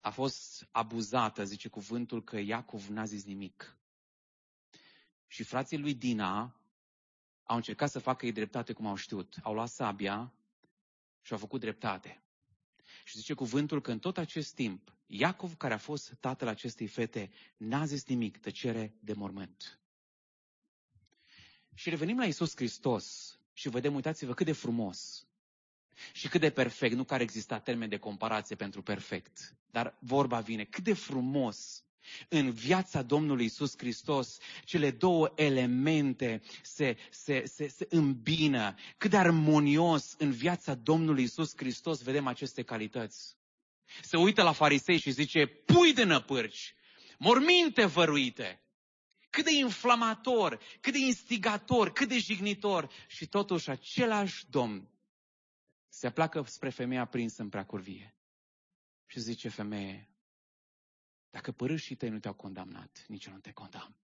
a 0.00 0.10
fost 0.10 0.68
abuzată, 0.70 1.44
zice 1.44 1.68
cuvântul 1.68 2.24
că 2.24 2.38
Iacov 2.38 2.86
n-a 2.86 3.04
zis 3.04 3.24
nimic. 3.24 3.76
Și 5.26 5.42
frații 5.42 5.78
lui 5.78 5.94
Dina 5.94 6.60
au 7.44 7.56
încercat 7.56 7.90
să 7.90 7.98
facă 7.98 8.26
ei 8.26 8.32
dreptate 8.32 8.72
cum 8.72 8.86
au 8.86 8.94
știut. 8.94 9.36
Au 9.42 9.54
luat 9.54 9.68
sabia 9.68 10.32
și 11.22 11.32
au 11.32 11.38
făcut 11.38 11.60
dreptate. 11.60 12.22
Și 13.10 13.16
zice 13.16 13.34
cuvântul 13.34 13.80
că 13.80 13.90
în 13.90 13.98
tot 13.98 14.18
acest 14.18 14.54
timp, 14.54 14.94
Iacov, 15.06 15.56
care 15.56 15.74
a 15.74 15.78
fost 15.78 16.16
tatăl 16.20 16.48
acestei 16.48 16.86
fete, 16.86 17.30
n-a 17.56 17.84
zis 17.84 18.06
nimic, 18.06 18.38
tăcere 18.38 18.94
de 19.00 19.12
mormânt. 19.12 19.80
Și 21.74 21.90
revenim 21.90 22.18
la 22.18 22.24
Isus 22.24 22.56
Hristos 22.56 23.38
și 23.52 23.68
vedem, 23.68 23.94
uitați-vă 23.94 24.34
cât 24.34 24.46
de 24.46 24.52
frumos 24.52 25.26
și 26.12 26.28
cât 26.28 26.40
de 26.40 26.50
perfect, 26.50 26.94
nu 26.94 27.04
că 27.04 27.14
ar 27.14 27.20
exista 27.20 27.58
termen 27.58 27.88
de 27.88 27.98
comparație 27.98 28.56
pentru 28.56 28.82
perfect, 28.82 29.56
dar 29.70 29.98
vorba 30.00 30.40
vine, 30.40 30.64
cât 30.64 30.84
de 30.84 30.94
frumos 30.94 31.84
în 32.28 32.50
viața 32.50 33.02
Domnului 33.02 33.44
Isus 33.44 33.76
Hristos, 33.76 34.38
cele 34.64 34.90
două 34.90 35.32
elemente 35.34 36.42
se, 36.62 36.96
se, 37.10 37.44
se, 37.46 37.68
se 37.68 37.86
îmbină. 37.90 38.74
Cât 38.96 39.10
de 39.10 39.16
armonios 39.16 40.14
în 40.18 40.30
viața 40.30 40.74
Domnului 40.74 41.22
Isus 41.22 41.52
Hristos 41.56 42.02
vedem 42.02 42.26
aceste 42.26 42.62
calități. 42.62 43.36
Se 44.02 44.16
uită 44.16 44.42
la 44.42 44.52
farisei 44.52 44.98
și 44.98 45.10
zice, 45.10 45.46
pui 45.46 45.92
de 45.92 46.04
năpârci, 46.04 46.74
morminte 47.18 47.86
văruite. 47.86 48.62
Cât 49.30 49.44
de 49.44 49.54
inflamator, 49.54 50.60
cât 50.80 50.92
de 50.92 50.98
instigator, 50.98 51.92
cât 51.92 52.08
de 52.08 52.18
jignitor. 52.18 52.90
Și 53.06 53.26
totuși 53.26 53.70
același 53.70 54.50
Domn 54.50 54.88
se 55.88 56.06
aplacă 56.06 56.44
spre 56.46 56.70
femeia 56.70 57.04
prinsă 57.04 57.42
în 57.42 57.48
preacurvie. 57.48 58.14
Și 59.06 59.20
zice, 59.20 59.48
femeie, 59.48 60.09
dacă 61.30 61.52
părâșii 61.52 61.96
tăi 61.96 62.08
nu 62.08 62.18
te-au 62.18 62.34
condamnat, 62.34 63.04
nici 63.08 63.24
eu 63.24 63.32
nu 63.32 63.40
te 63.40 63.52
condamn. 63.52 63.96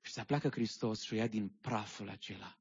Și 0.00 0.12
se 0.12 0.20
apleacă 0.20 0.48
Hristos 0.48 1.02
și 1.02 1.12
o 1.12 1.16
ia 1.16 1.26
din 1.26 1.48
praful 1.48 2.08
acela 2.08 2.58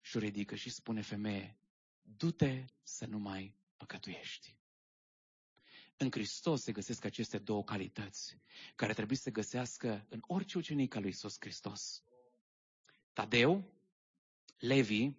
și 0.00 0.16
o 0.16 0.20
ridică 0.20 0.54
și 0.54 0.70
spune 0.70 1.00
femeie, 1.00 1.58
du-te 2.02 2.64
să 2.82 3.06
nu 3.06 3.18
mai 3.18 3.54
păcătuiești. 3.76 4.56
În 5.96 6.10
Hristos 6.10 6.62
se 6.62 6.72
găsesc 6.72 7.04
aceste 7.04 7.38
două 7.38 7.64
calități 7.64 8.38
care 8.74 8.92
trebuie 8.92 9.16
să 9.16 9.22
se 9.22 9.30
găsească 9.30 10.06
în 10.08 10.22
orice 10.26 10.58
ucenic 10.58 10.94
al 10.94 11.00
lui 11.00 11.10
Isus 11.10 11.36
Hristos. 11.40 12.02
Tadeu, 13.12 13.72
Levi, 14.58 15.10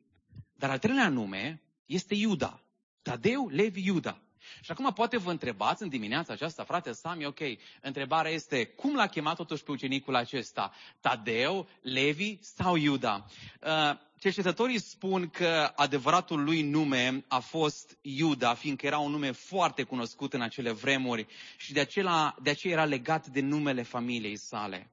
dar 0.54 0.70
al 0.70 0.80
treilea 0.80 1.10
nume 1.10 1.62
este 1.86 2.16
Iuda. 2.16 2.66
Tadeu, 3.02 3.50
Levi, 3.50 3.86
Iuda. 3.86 4.27
Și 4.62 4.72
acum 4.72 4.94
poate 4.94 5.18
vă 5.18 5.32
întrebați 5.32 5.84
în 5.84 5.90
dimineața 5.90 6.34
aceasta, 6.34 6.64
frate 6.64 6.92
Sami, 6.92 7.26
ok, 7.26 7.40
întrebarea 7.82 8.32
este, 8.32 8.66
cum 8.66 8.96
l-a 8.96 9.08
chemat 9.08 9.36
totuși 9.36 9.64
pe 9.64 9.72
ucenicul 9.72 10.16
acesta? 10.16 10.74
Tadeu, 11.00 11.68
Levi 11.82 12.38
sau 12.42 12.76
Iuda? 12.76 13.26
Uh, 13.62 13.98
cercetătorii 14.20 14.80
spun 14.80 15.30
că 15.30 15.72
adevăratul 15.76 16.44
lui 16.44 16.62
nume 16.62 17.26
a 17.28 17.40
fost 17.40 17.98
Iuda, 18.02 18.54
fiindcă 18.54 18.86
era 18.86 18.98
un 18.98 19.12
nume 19.12 19.32
foarte 19.32 19.84
cunoscut 19.84 20.34
în 20.34 20.42
acele 20.42 20.72
vremuri 20.72 21.28
și 21.58 21.74
de, 21.74 21.80
acela, 21.80 22.36
de 22.42 22.50
aceea 22.50 22.74
era 22.74 22.86
legat 22.86 23.28
de 23.28 23.42
numele 23.42 23.82
familiei 23.82 24.38
sale. 24.38 24.92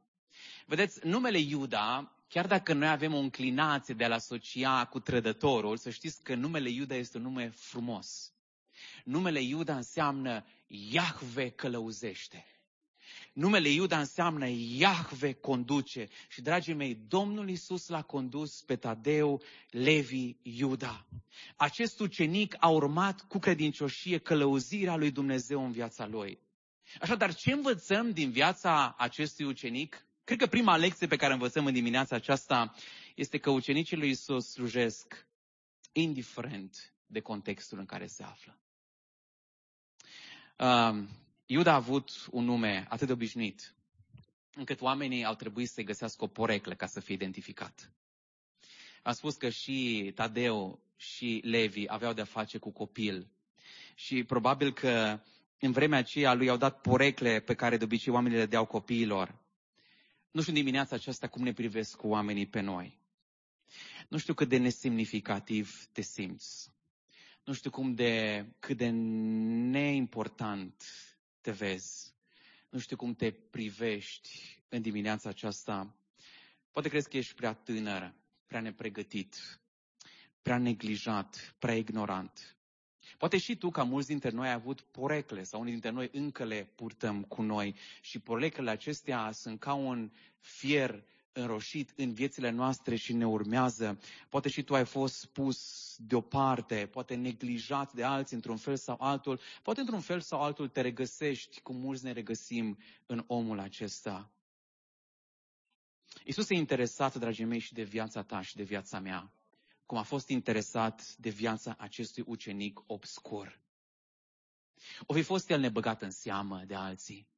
Vedeți, 0.66 1.06
numele 1.06 1.38
Iuda 1.38 2.14
chiar 2.34 2.46
dacă 2.46 2.72
noi 2.72 2.88
avem 2.88 3.14
o 3.14 3.18
înclinație 3.18 3.94
de 3.94 4.04
a-l 4.04 4.12
asocia 4.12 4.84
cu 4.84 5.00
trădătorul, 5.00 5.76
să 5.76 5.90
știți 5.90 6.22
că 6.22 6.34
numele 6.34 6.70
Iuda 6.70 6.94
este 6.94 7.16
un 7.16 7.22
nume 7.22 7.48
frumos. 7.48 8.33
Numele 9.04 9.40
Iuda 9.40 9.76
înseamnă 9.76 10.44
Iahve 10.66 11.50
călăuzește. 11.50 12.46
Numele 13.32 13.68
Iuda 13.68 13.98
înseamnă 13.98 14.48
Iahve 14.48 15.32
conduce. 15.32 16.08
Și, 16.28 16.40
dragii 16.40 16.74
mei, 16.74 16.94
Domnul 16.94 17.48
Isus 17.48 17.88
l-a 17.88 18.02
condus 18.02 18.62
pe 18.62 18.76
Tadeu, 18.76 19.42
Levi, 19.70 20.36
Iuda. 20.42 21.06
Acest 21.56 22.00
ucenic 22.00 22.56
a 22.58 22.68
urmat 22.68 23.20
cu 23.20 23.38
credincioșie 23.38 24.18
călăuzirea 24.18 24.96
lui 24.96 25.10
Dumnezeu 25.10 25.64
în 25.64 25.72
viața 25.72 26.06
lui. 26.06 26.38
Așadar, 27.00 27.34
ce 27.34 27.52
învățăm 27.52 28.10
din 28.10 28.30
viața 28.30 28.94
acestui 28.98 29.44
ucenic? 29.44 30.06
Cred 30.24 30.38
că 30.38 30.46
prima 30.46 30.76
lecție 30.76 31.06
pe 31.06 31.16
care 31.16 31.32
învățăm 31.32 31.66
în 31.66 31.72
dimineața 31.72 32.16
aceasta 32.16 32.74
este 33.14 33.38
că 33.38 33.50
ucenicii 33.50 33.96
lui 33.96 34.10
Isus 34.10 34.50
slujesc 34.50 35.26
indiferent 35.92 36.94
de 37.06 37.20
contextul 37.20 37.78
în 37.78 37.86
care 37.86 38.06
se 38.06 38.22
află. 38.22 38.58
Uh, 40.58 41.04
Iuda 41.46 41.72
a 41.72 41.74
avut 41.74 42.10
un 42.30 42.44
nume 42.44 42.86
atât 42.88 43.06
de 43.06 43.12
obișnuit, 43.12 43.74
încât 44.54 44.80
oamenii 44.80 45.24
au 45.24 45.34
trebuit 45.34 45.68
să-i 45.68 45.84
găsească 45.84 46.24
o 46.24 46.26
poreclă 46.26 46.74
ca 46.74 46.86
să 46.86 47.00
fie 47.00 47.14
identificat. 47.14 47.92
Am 49.02 49.12
spus 49.12 49.34
că 49.36 49.48
și 49.48 50.12
Tadeu 50.14 50.82
și 50.96 51.40
Levi 51.44 51.84
aveau 51.86 52.12
de-a 52.12 52.24
face 52.24 52.58
cu 52.58 52.70
copil. 52.70 53.28
Și 53.94 54.24
probabil 54.24 54.72
că 54.72 55.20
în 55.60 55.72
vremea 55.72 55.98
aceea 55.98 56.34
lui 56.34 56.48
au 56.48 56.56
dat 56.56 56.80
porecle 56.80 57.40
pe 57.40 57.54
care 57.54 57.76
de 57.76 57.84
obicei 57.84 58.12
oamenii 58.12 58.38
le 58.38 58.46
deau 58.46 58.66
copiilor. 58.66 59.34
Nu 60.30 60.40
știu 60.40 60.52
dimineața 60.52 60.96
aceasta 60.96 61.28
cum 61.28 61.42
ne 61.42 61.52
privesc 61.52 61.96
cu 61.96 62.08
oamenii 62.08 62.46
pe 62.46 62.60
noi. 62.60 62.98
Nu 64.08 64.18
știu 64.18 64.34
cât 64.34 64.48
de 64.48 64.56
nesemnificativ 64.56 65.86
te 65.92 66.00
simți. 66.02 66.73
Nu 67.44 67.52
știu 67.52 67.70
cum 67.70 67.94
de, 67.94 68.44
cât 68.58 68.76
de 68.76 68.88
neimportant 69.70 70.84
te 71.40 71.50
vezi. 71.50 72.14
Nu 72.68 72.78
știu 72.78 72.96
cum 72.96 73.14
te 73.14 73.30
privești 73.30 74.62
în 74.68 74.82
dimineața 74.82 75.28
aceasta. 75.28 75.96
Poate 76.72 76.88
crezi 76.88 77.08
că 77.08 77.16
ești 77.16 77.34
prea 77.34 77.52
tânăr, 77.52 78.14
prea 78.46 78.60
nepregătit, 78.60 79.60
prea 80.42 80.58
neglijat, 80.58 81.54
prea 81.58 81.76
ignorant. 81.76 82.56
Poate 83.18 83.38
și 83.38 83.56
tu, 83.56 83.70
ca 83.70 83.82
mulți 83.82 84.08
dintre 84.08 84.30
noi, 84.30 84.46
ai 84.46 84.52
avut 84.52 84.80
porecle 84.80 85.42
sau 85.42 85.60
unii 85.60 85.72
dintre 85.72 85.90
noi 85.90 86.08
încă 86.12 86.44
le 86.44 86.68
purtăm 86.74 87.22
cu 87.22 87.42
noi 87.42 87.76
și 88.00 88.18
poreclele 88.18 88.70
acestea 88.70 89.30
sunt 89.32 89.60
ca 89.60 89.72
un 89.72 90.10
fier 90.40 91.04
înroșit 91.34 91.92
în 91.96 92.12
viețile 92.12 92.50
noastre 92.50 92.96
și 92.96 93.12
ne 93.12 93.26
urmează. 93.26 93.98
Poate 94.28 94.48
și 94.48 94.62
tu 94.62 94.74
ai 94.74 94.84
fost 94.84 95.26
pus 95.26 95.58
deoparte, 95.98 96.86
poate 96.86 97.14
neglijat 97.14 97.92
de 97.92 98.04
alții 98.04 98.36
într-un 98.36 98.56
fel 98.56 98.76
sau 98.76 98.96
altul, 99.00 99.40
poate 99.62 99.80
într-un 99.80 100.00
fel 100.00 100.20
sau 100.20 100.42
altul 100.42 100.68
te 100.68 100.80
regăsești, 100.80 101.60
cum 101.60 101.76
mulți 101.76 102.04
ne 102.04 102.12
regăsim 102.12 102.78
în 103.06 103.24
omul 103.26 103.58
acesta. 103.58 104.30
Isus 106.24 106.50
e 106.50 106.54
interesat, 106.54 107.14
dragii 107.14 107.44
mei, 107.44 107.58
și 107.58 107.72
de 107.72 107.82
viața 107.82 108.22
ta 108.22 108.40
și 108.40 108.56
de 108.56 108.62
viața 108.62 108.98
mea, 109.00 109.32
cum 109.86 109.98
a 109.98 110.02
fost 110.02 110.28
interesat 110.28 111.16
de 111.16 111.30
viața 111.30 111.76
acestui 111.78 112.24
ucenic 112.26 112.80
obscur. 112.86 113.60
O 115.06 115.14
fi 115.14 115.22
fost 115.22 115.50
el 115.50 115.60
nebăgat 115.60 116.02
în 116.02 116.10
seamă 116.10 116.62
de 116.66 116.74
alții, 116.74 117.28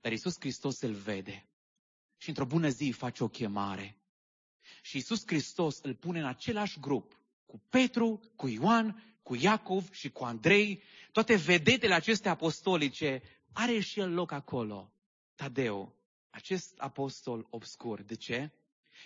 dar 0.00 0.12
Isus 0.12 0.36
Hristos 0.38 0.80
îl 0.80 0.92
vede 0.92 1.47
și 2.18 2.28
într-o 2.28 2.44
bună 2.44 2.68
zi 2.68 2.90
face 2.96 3.24
o 3.24 3.28
chemare. 3.28 3.96
Și 4.82 4.96
Isus 4.96 5.22
Hristos 5.26 5.78
îl 5.82 5.94
pune 5.94 6.18
în 6.18 6.26
același 6.26 6.80
grup 6.80 7.18
cu 7.46 7.62
Petru, 7.68 8.20
cu 8.36 8.48
Ioan, 8.48 9.18
cu 9.22 9.34
Iacov 9.34 9.92
și 9.92 10.10
cu 10.10 10.24
Andrei, 10.24 10.82
toate 11.12 11.36
vedetele 11.36 11.94
acestea 11.94 12.30
apostolice, 12.30 13.22
are 13.52 13.80
și 13.80 14.00
el 14.00 14.14
loc 14.14 14.32
acolo. 14.32 14.92
Tadeu, 15.34 15.96
acest 16.30 16.78
apostol 16.78 17.46
obscur. 17.50 18.02
De 18.02 18.14
ce? 18.14 18.50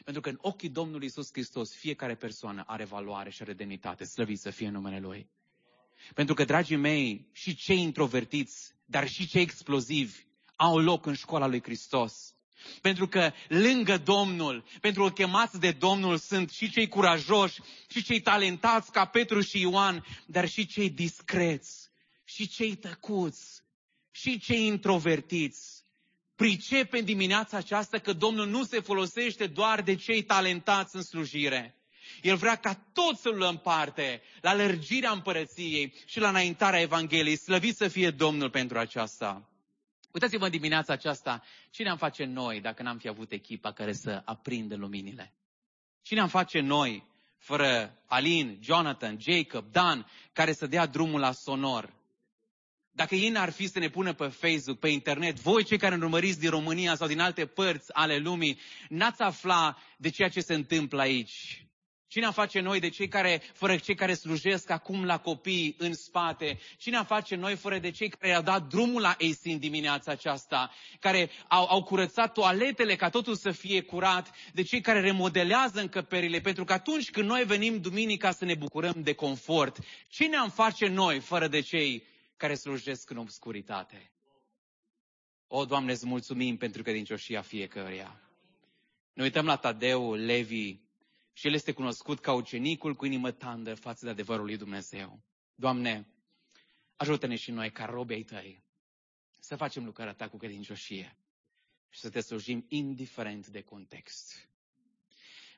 Pentru 0.05 0.23
că 0.23 0.29
în 0.29 0.39
ochii 0.41 0.69
Domnului 0.69 1.07
Isus 1.07 1.29
Hristos 1.33 1.75
fiecare 1.75 2.15
persoană 2.15 2.65
are 2.67 2.85
valoare 2.85 3.31
și 3.31 3.43
are 3.43 3.53
demnitate. 3.53 4.05
Slăvit 4.05 4.39
să 4.39 4.51
fie 4.51 4.69
numele 4.69 5.01
Lui. 5.01 5.31
Pentru 6.15 6.35
că, 6.35 6.45
dragii 6.45 6.77
mei, 6.77 7.29
și 7.33 7.55
cei 7.55 7.81
introvertiți, 7.81 8.75
dar 8.85 9.09
și 9.09 9.27
cei 9.27 9.43
explozivi, 9.43 10.25
au 10.57 10.79
loc 10.79 11.07
în 11.07 11.15
școala 11.15 11.47
lui 11.47 11.63
Hristos. 11.63 12.35
Pentru 12.81 13.09
că 13.09 13.33
lângă 13.49 13.99
Domnul, 13.99 14.65
pentru 14.81 15.03
că 15.03 15.11
chemați 15.11 15.61
de 15.61 15.71
Domnul 15.71 16.17
sunt 16.17 16.51
și 16.51 16.71
cei 16.71 16.89
curajoși, 16.89 17.61
și 17.89 18.03
cei 18.03 18.21
talentați 18.21 18.93
ca 18.93 19.05
Petru 19.05 19.41
și 19.41 19.61
Ioan, 19.61 20.05
dar 20.27 20.49
și 20.49 20.67
cei 20.67 20.91
discreți, 20.91 21.91
și 22.25 22.49
cei 22.49 22.75
tăcuți, 22.75 23.63
și 24.11 24.39
cei 24.39 24.67
introvertiți. 24.67 25.85
Pricepem 26.37 27.05
dimineața 27.05 27.57
aceasta 27.57 27.99
că 27.99 28.13
Domnul 28.13 28.47
nu 28.47 28.65
se 28.65 28.81
folosește 28.81 29.47
doar 29.47 29.83
de 29.83 29.95
cei 29.95 30.23
talentați 30.23 30.97
în 30.97 31.03
slujire. 31.03 31.77
El 32.23 32.37
vrea 32.37 32.57
ca 32.57 32.75
toți 32.93 33.21
să 33.21 33.29
luăm 33.29 33.59
parte 33.59 34.23
la 34.41 34.55
lărgirea 34.55 35.11
împărăției 35.11 35.95
și 36.07 36.21
la 36.21 36.29
înaintarea 36.29 36.81
Evangheliei. 36.81 37.37
Slăvit 37.37 37.77
să 37.77 37.89
fie 37.89 38.11
Domnul 38.11 38.51
pentru 38.51 38.79
aceasta. 38.79 39.52
Uitați-vă 40.13 40.49
dimineața 40.49 40.93
aceasta, 40.93 41.43
cine 41.71 41.89
am 41.89 41.97
face 41.97 42.25
noi 42.25 42.61
dacă 42.61 42.83
n-am 42.83 42.99
fi 42.99 43.09
avut 43.09 43.33
echipa 43.33 43.73
care 43.73 43.93
să 43.93 44.23
aprindă 44.25 44.77
luminile? 44.77 45.33
Cine 46.03 46.21
am 46.21 46.29
face 46.29 46.61
noi 46.61 47.07
fără 47.39 47.99
Alin, 48.07 48.59
Jonathan, 48.63 49.19
Jacob, 49.21 49.71
Dan, 49.71 50.07
care 50.33 50.53
să 50.53 50.67
dea 50.67 50.87
drumul 50.87 51.21
la 51.21 51.33
sonor? 51.33 51.95
Dacă 52.91 53.15
ei 53.15 53.29
n-ar 53.29 53.51
fi 53.51 53.67
să 53.67 53.79
ne 53.79 53.89
pună 53.89 54.13
pe 54.13 54.27
Facebook, 54.27 54.79
pe 54.79 54.89
internet, 54.89 55.41
voi 55.41 55.65
cei 55.65 55.79
care 55.79 55.95
urmăriți 55.95 56.39
din 56.41 56.51
România 56.51 56.95
sau 56.95 57.09
din 57.09 57.21
alte 57.21 57.47
părți 57.47 57.93
ale 57.93 58.19
lumii, 58.19 58.59
n-ați 58.89 59.23
afla 59.23 59.79
de 59.97 60.11
ceea 60.11 60.29
ce 60.29 60.41
se 60.41 60.55
întâmplă 60.55 61.01
aici. 61.01 61.67
Cine 62.13 62.27
am 62.27 62.33
face 62.33 62.61
noi 62.61 62.81
de 62.81 62.89
cei 62.89 63.09
care, 63.09 63.43
fără 63.53 63.77
cei 63.77 63.95
care 63.95 64.15
slujesc 64.15 64.71
acum 64.71 65.05
la 65.05 65.19
copii 65.19 65.75
în 65.79 65.95
spate? 65.95 66.59
Cine 66.77 66.97
am 66.97 67.05
face 67.05 67.35
noi 67.35 67.57
fără 67.57 67.79
de 67.79 67.91
cei 67.91 68.09
care 68.09 68.33
au 68.33 68.43
dat 68.43 68.67
drumul 68.67 69.01
la 69.01 69.09
AC 69.09 69.45
în 69.45 69.59
dimineața 69.59 70.11
aceasta? 70.11 70.71
Care 71.01 71.31
au, 71.49 71.65
au 71.65 71.83
curățat 71.83 72.33
toaletele 72.33 72.97
ca 72.97 73.09
totul 73.09 73.35
să 73.35 73.51
fie 73.51 73.81
curat? 73.81 74.31
De 74.53 74.63
cei 74.63 74.81
care 74.81 75.01
remodelează 75.01 75.81
încăperile? 75.81 76.41
Pentru 76.41 76.65
că 76.65 76.73
atunci 76.73 77.11
când 77.11 77.29
noi 77.29 77.45
venim 77.45 77.81
duminica 77.81 78.31
să 78.31 78.45
ne 78.45 78.55
bucurăm 78.55 79.03
de 79.03 79.13
confort, 79.13 79.79
cine 80.09 80.37
am 80.37 80.51
face 80.51 80.87
noi 80.87 81.21
fără 81.21 81.49
de 81.49 81.61
cei 81.61 82.07
care 82.37 82.55
slujesc 82.55 83.11
în 83.11 83.17
obscuritate? 83.17 84.11
O, 85.47 85.65
Doamne, 85.65 85.93
îți 85.93 86.07
mulțumim 86.07 86.57
pentru 86.57 86.83
credincioșia 86.83 87.43
fiecăruia. 87.43 88.21
Ne 89.13 89.23
uităm 89.23 89.45
la 89.45 89.57
Tadeu, 89.57 90.15
Levi, 90.15 90.81
și 91.33 91.47
el 91.47 91.53
este 91.53 91.73
cunoscut 91.73 92.21
ca 92.21 92.33
ucenicul 92.33 92.95
cu 92.95 93.05
inimă 93.05 93.31
tandă 93.31 93.75
față 93.75 94.05
de 94.05 94.11
adevărul 94.11 94.45
lui 94.45 94.57
Dumnezeu. 94.57 95.23
Doamne, 95.55 96.07
ajută-ne 96.97 97.37
și 97.37 97.51
noi 97.51 97.71
ca 97.71 97.85
robi 97.85 98.15
ai 98.15 98.23
tăi 98.23 98.63
să 99.39 99.57
facem 99.57 99.85
lucrarea 99.85 100.15
ta 100.15 100.29
cu 100.29 100.37
credincioșie 100.37 101.17
și 101.89 102.01
să 102.01 102.11
te 102.11 102.21
slujim 102.21 102.65
indiferent 102.69 103.47
de 103.47 103.61
context. 103.61 104.49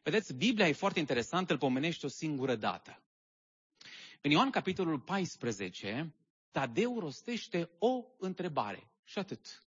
Vedeți, 0.02 0.34
Biblia 0.34 0.68
e 0.68 0.72
foarte 0.72 0.98
interesantă, 0.98 1.52
îl 1.52 1.58
pomenește 1.58 2.06
o 2.06 2.08
singură 2.08 2.56
dată. 2.56 3.02
În 4.20 4.30
Ioan 4.30 4.50
capitolul 4.50 5.00
14, 5.00 6.14
Tadeu 6.50 6.98
rostește 6.98 7.70
o 7.78 8.04
întrebare 8.18 8.90
și 9.04 9.18
atât. 9.18 9.66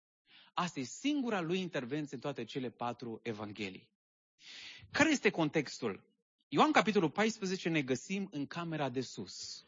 Asta 0.55 0.81
e 0.81 0.83
singura 0.83 1.41
lui 1.41 1.61
intervenție 1.61 2.15
în 2.15 2.21
toate 2.21 2.45
cele 2.45 2.71
patru 2.71 3.21
evanghelii. 3.23 3.91
Care 4.93 5.11
este 5.11 5.31
contextul? 5.31 6.03
Ioan 6.49 6.73
capitolul 6.73 7.11
14 7.11 7.69
ne 7.69 7.83
găsim 7.83 8.29
în 8.33 8.47
camera 8.47 8.89
de 8.89 9.01
sus. 9.01 9.65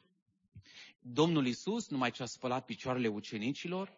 Domnul 1.01 1.47
Isus, 1.47 1.89
numai 1.89 2.11
ce 2.11 2.23
a 2.23 2.27
spălat 2.27 2.65
picioarele 2.65 3.09
ucenicilor, 3.09 3.93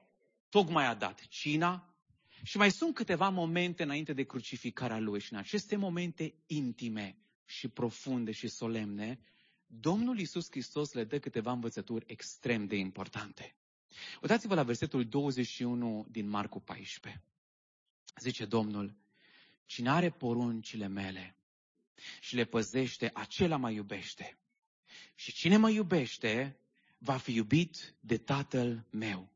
tocmai 0.48 0.86
a 0.86 0.94
dat 0.94 1.26
cina 1.28 1.94
și 2.42 2.56
mai 2.56 2.70
sunt 2.70 2.94
câteva 2.94 3.28
momente 3.28 3.82
înainte 3.82 4.12
de 4.12 4.22
crucificarea 4.22 4.98
lui 4.98 5.20
și 5.20 5.32
în 5.32 5.38
aceste 5.38 5.76
momente 5.76 6.34
intime 6.46 7.16
și 7.44 7.68
profunde 7.68 8.32
și 8.32 8.48
solemne, 8.48 9.20
Domnul 9.66 10.18
Isus 10.18 10.50
Hristos 10.50 10.92
le 10.92 11.04
dă 11.04 11.18
câteva 11.18 11.52
învățături 11.52 12.04
extrem 12.08 12.66
de 12.66 12.76
importante. 12.76 13.54
Uitați-vă 14.22 14.54
la 14.54 14.62
versetul 14.62 15.04
21 15.04 16.06
din 16.10 16.28
Marcu 16.28 16.60
14. 16.60 17.22
Zice 18.20 18.44
Domnul, 18.44 18.94
Cine 19.66 19.90
are 19.90 20.10
poruncile 20.10 20.86
mele 20.86 21.36
și 22.20 22.34
le 22.34 22.44
păzește, 22.44 23.10
acela 23.14 23.56
mă 23.56 23.70
iubește. 23.70 24.38
Și 25.14 25.32
cine 25.32 25.56
mă 25.56 25.70
iubește, 25.70 26.58
va 26.98 27.16
fi 27.16 27.32
iubit 27.32 27.94
de 28.00 28.18
Tatăl 28.18 28.86
meu. 28.90 29.32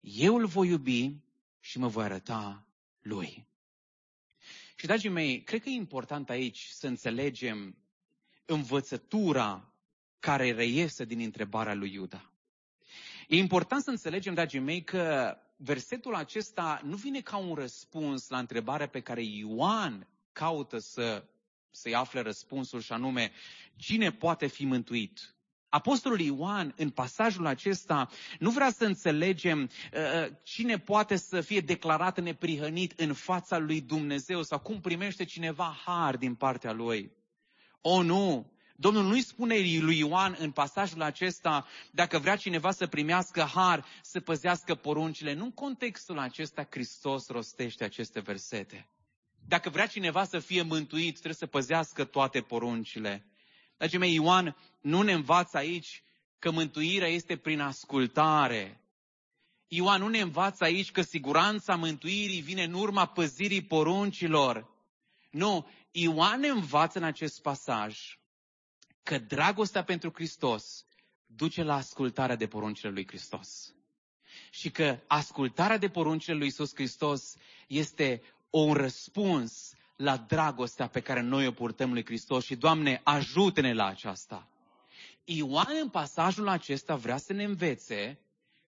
Eu 0.00 0.36
îl 0.36 0.46
voi 0.46 0.68
iubi 0.68 1.16
și 1.60 1.78
mă 1.78 1.88
voi 1.88 2.04
arăta 2.04 2.66
lui. 3.00 3.46
Și, 4.76 4.86
dragii 4.86 5.08
mei, 5.08 5.42
cred 5.42 5.62
că 5.62 5.68
e 5.68 5.72
important 5.72 6.30
aici 6.30 6.66
să 6.70 6.86
înțelegem 6.86 7.76
învățătura 8.44 9.72
care 10.18 10.52
reiese 10.52 11.04
din 11.04 11.20
întrebarea 11.20 11.74
lui 11.74 11.92
Iuda. 11.92 12.32
E 13.28 13.36
important 13.36 13.82
să 13.82 13.90
înțelegem, 13.90 14.34
dragii 14.34 14.58
mei, 14.60 14.84
că 14.84 15.36
versetul 15.58 16.14
acesta 16.14 16.80
nu 16.84 16.96
vine 16.96 17.20
ca 17.20 17.36
un 17.36 17.54
răspuns 17.54 18.28
la 18.28 18.38
întrebarea 18.38 18.88
pe 18.88 19.00
care 19.00 19.22
Ioan 19.22 20.06
caută 20.32 20.78
să, 20.78 21.24
să-i 21.70 21.94
afle 21.94 22.20
răspunsul 22.20 22.80
și 22.80 22.92
anume, 22.92 23.32
cine 23.76 24.12
poate 24.12 24.46
fi 24.46 24.64
mântuit? 24.64 25.32
Apostolul 25.68 26.20
Ioan, 26.20 26.74
în 26.76 26.90
pasajul 26.90 27.46
acesta, 27.46 28.08
nu 28.38 28.50
vrea 28.50 28.70
să 28.70 28.84
înțelegem 28.84 29.62
uh, 29.62 29.68
uh, 29.98 30.32
cine 30.42 30.78
poate 30.78 31.16
să 31.16 31.40
fie 31.40 31.60
declarat 31.60 32.20
neprihănit 32.20 33.00
în 33.00 33.12
fața 33.12 33.58
lui 33.58 33.80
Dumnezeu 33.80 34.42
sau 34.42 34.58
cum 34.58 34.80
primește 34.80 35.24
cineva 35.24 35.76
har 35.84 36.16
din 36.16 36.34
partea 36.34 36.72
lui. 36.72 37.12
O, 37.80 38.02
nu! 38.02 38.52
Domnul 38.80 39.04
nu-i 39.04 39.22
spune 39.22 39.54
lui 39.80 39.98
Ioan 39.98 40.36
în 40.38 40.50
pasajul 40.50 41.02
acesta, 41.02 41.66
dacă 41.90 42.18
vrea 42.18 42.36
cineva 42.36 42.70
să 42.70 42.86
primească 42.86 43.42
har, 43.42 43.84
să 44.02 44.20
păzească 44.20 44.74
poruncile. 44.74 45.32
Nu 45.32 45.44
în 45.44 45.52
contextul 45.52 46.18
acesta 46.18 46.66
Hristos 46.70 47.28
rostește 47.28 47.84
aceste 47.84 48.20
versete. 48.20 48.88
Dacă 49.46 49.70
vrea 49.70 49.86
cineva 49.86 50.24
să 50.24 50.38
fie 50.38 50.62
mântuit, 50.62 51.12
trebuie 51.12 51.34
să 51.34 51.46
păzească 51.46 52.04
toate 52.04 52.40
poruncile. 52.40 53.26
Dragii 53.76 53.98
mei, 53.98 54.14
Ioan 54.14 54.56
nu 54.80 55.02
ne 55.02 55.12
învață 55.12 55.56
aici 55.56 56.02
că 56.38 56.50
mântuirea 56.50 57.08
este 57.08 57.36
prin 57.36 57.60
ascultare. 57.60 58.80
Ioan 59.66 60.00
nu 60.00 60.08
ne 60.08 60.20
învață 60.20 60.64
aici 60.64 60.90
că 60.90 61.02
siguranța 61.02 61.76
mântuirii 61.76 62.40
vine 62.40 62.62
în 62.62 62.72
urma 62.72 63.06
păzirii 63.06 63.62
poruncilor. 63.62 64.70
Nu, 65.30 65.66
Ioan 65.90 66.40
ne 66.40 66.48
învață 66.48 66.98
în 66.98 67.04
acest 67.04 67.42
pasaj 67.42 68.17
că 69.08 69.18
dragostea 69.18 69.84
pentru 69.84 70.10
Hristos 70.14 70.84
duce 71.26 71.62
la 71.62 71.74
ascultarea 71.74 72.36
de 72.36 72.46
poruncile 72.46 72.90
lui 72.90 73.06
Hristos. 73.06 73.74
Și 74.50 74.70
că 74.70 74.98
ascultarea 75.06 75.76
de 75.78 75.88
poruncile 75.88 76.36
lui 76.36 76.46
Isus 76.46 76.74
Hristos 76.74 77.34
este 77.66 78.22
un 78.50 78.72
răspuns 78.72 79.72
la 79.96 80.16
dragostea 80.16 80.86
pe 80.88 81.00
care 81.00 81.20
noi 81.20 81.46
o 81.46 81.52
purtăm 81.52 81.92
lui 81.92 82.04
Hristos 82.04 82.44
și, 82.44 82.56
Doamne, 82.56 83.00
ajută-ne 83.04 83.72
la 83.72 83.86
aceasta. 83.86 84.48
Ioan 85.24 85.78
în 85.82 85.88
pasajul 85.88 86.48
acesta 86.48 86.96
vrea 86.96 87.16
să 87.16 87.32
ne 87.32 87.44
învețe 87.44 88.18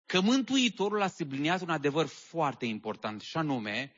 că 0.07 0.21
Mântuitorul 0.21 1.03
a 1.03 1.09
subliniat 1.09 1.61
un 1.61 1.71
adevăr 1.71 2.07
foarte 2.07 2.67
important, 2.67 3.21
și 3.21 3.37
anume 3.37 3.93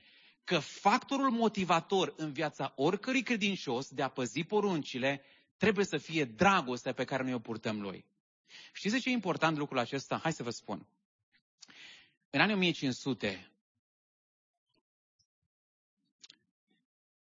că 0.44 0.58
factorul 0.58 1.30
motivator 1.30 2.14
în 2.16 2.32
viața 2.32 2.72
oricărui 2.76 3.22
credincios 3.22 3.88
de 3.88 4.02
a 4.02 4.08
păzi 4.08 4.42
poruncile 4.44 5.22
trebuie 5.62 5.84
să 5.84 5.98
fie 5.98 6.24
dragostea 6.24 6.92
pe 6.92 7.04
care 7.04 7.22
noi 7.22 7.34
o 7.34 7.38
purtăm 7.38 7.80
lui. 7.80 8.04
Știți 8.72 8.94
de 8.94 9.00
ce 9.00 9.08
e 9.08 9.12
important 9.12 9.56
lucrul 9.56 9.78
acesta? 9.78 10.18
Hai 10.18 10.32
să 10.32 10.42
vă 10.42 10.50
spun. 10.50 10.86
În 12.30 12.40
anii 12.40 12.54
1500 12.54 13.52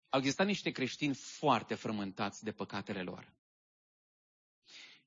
au 0.08 0.18
existat 0.18 0.46
niște 0.46 0.70
creștini 0.70 1.14
foarte 1.14 1.74
frământați 1.74 2.44
de 2.44 2.52
păcatele 2.52 3.02
lor. 3.02 3.32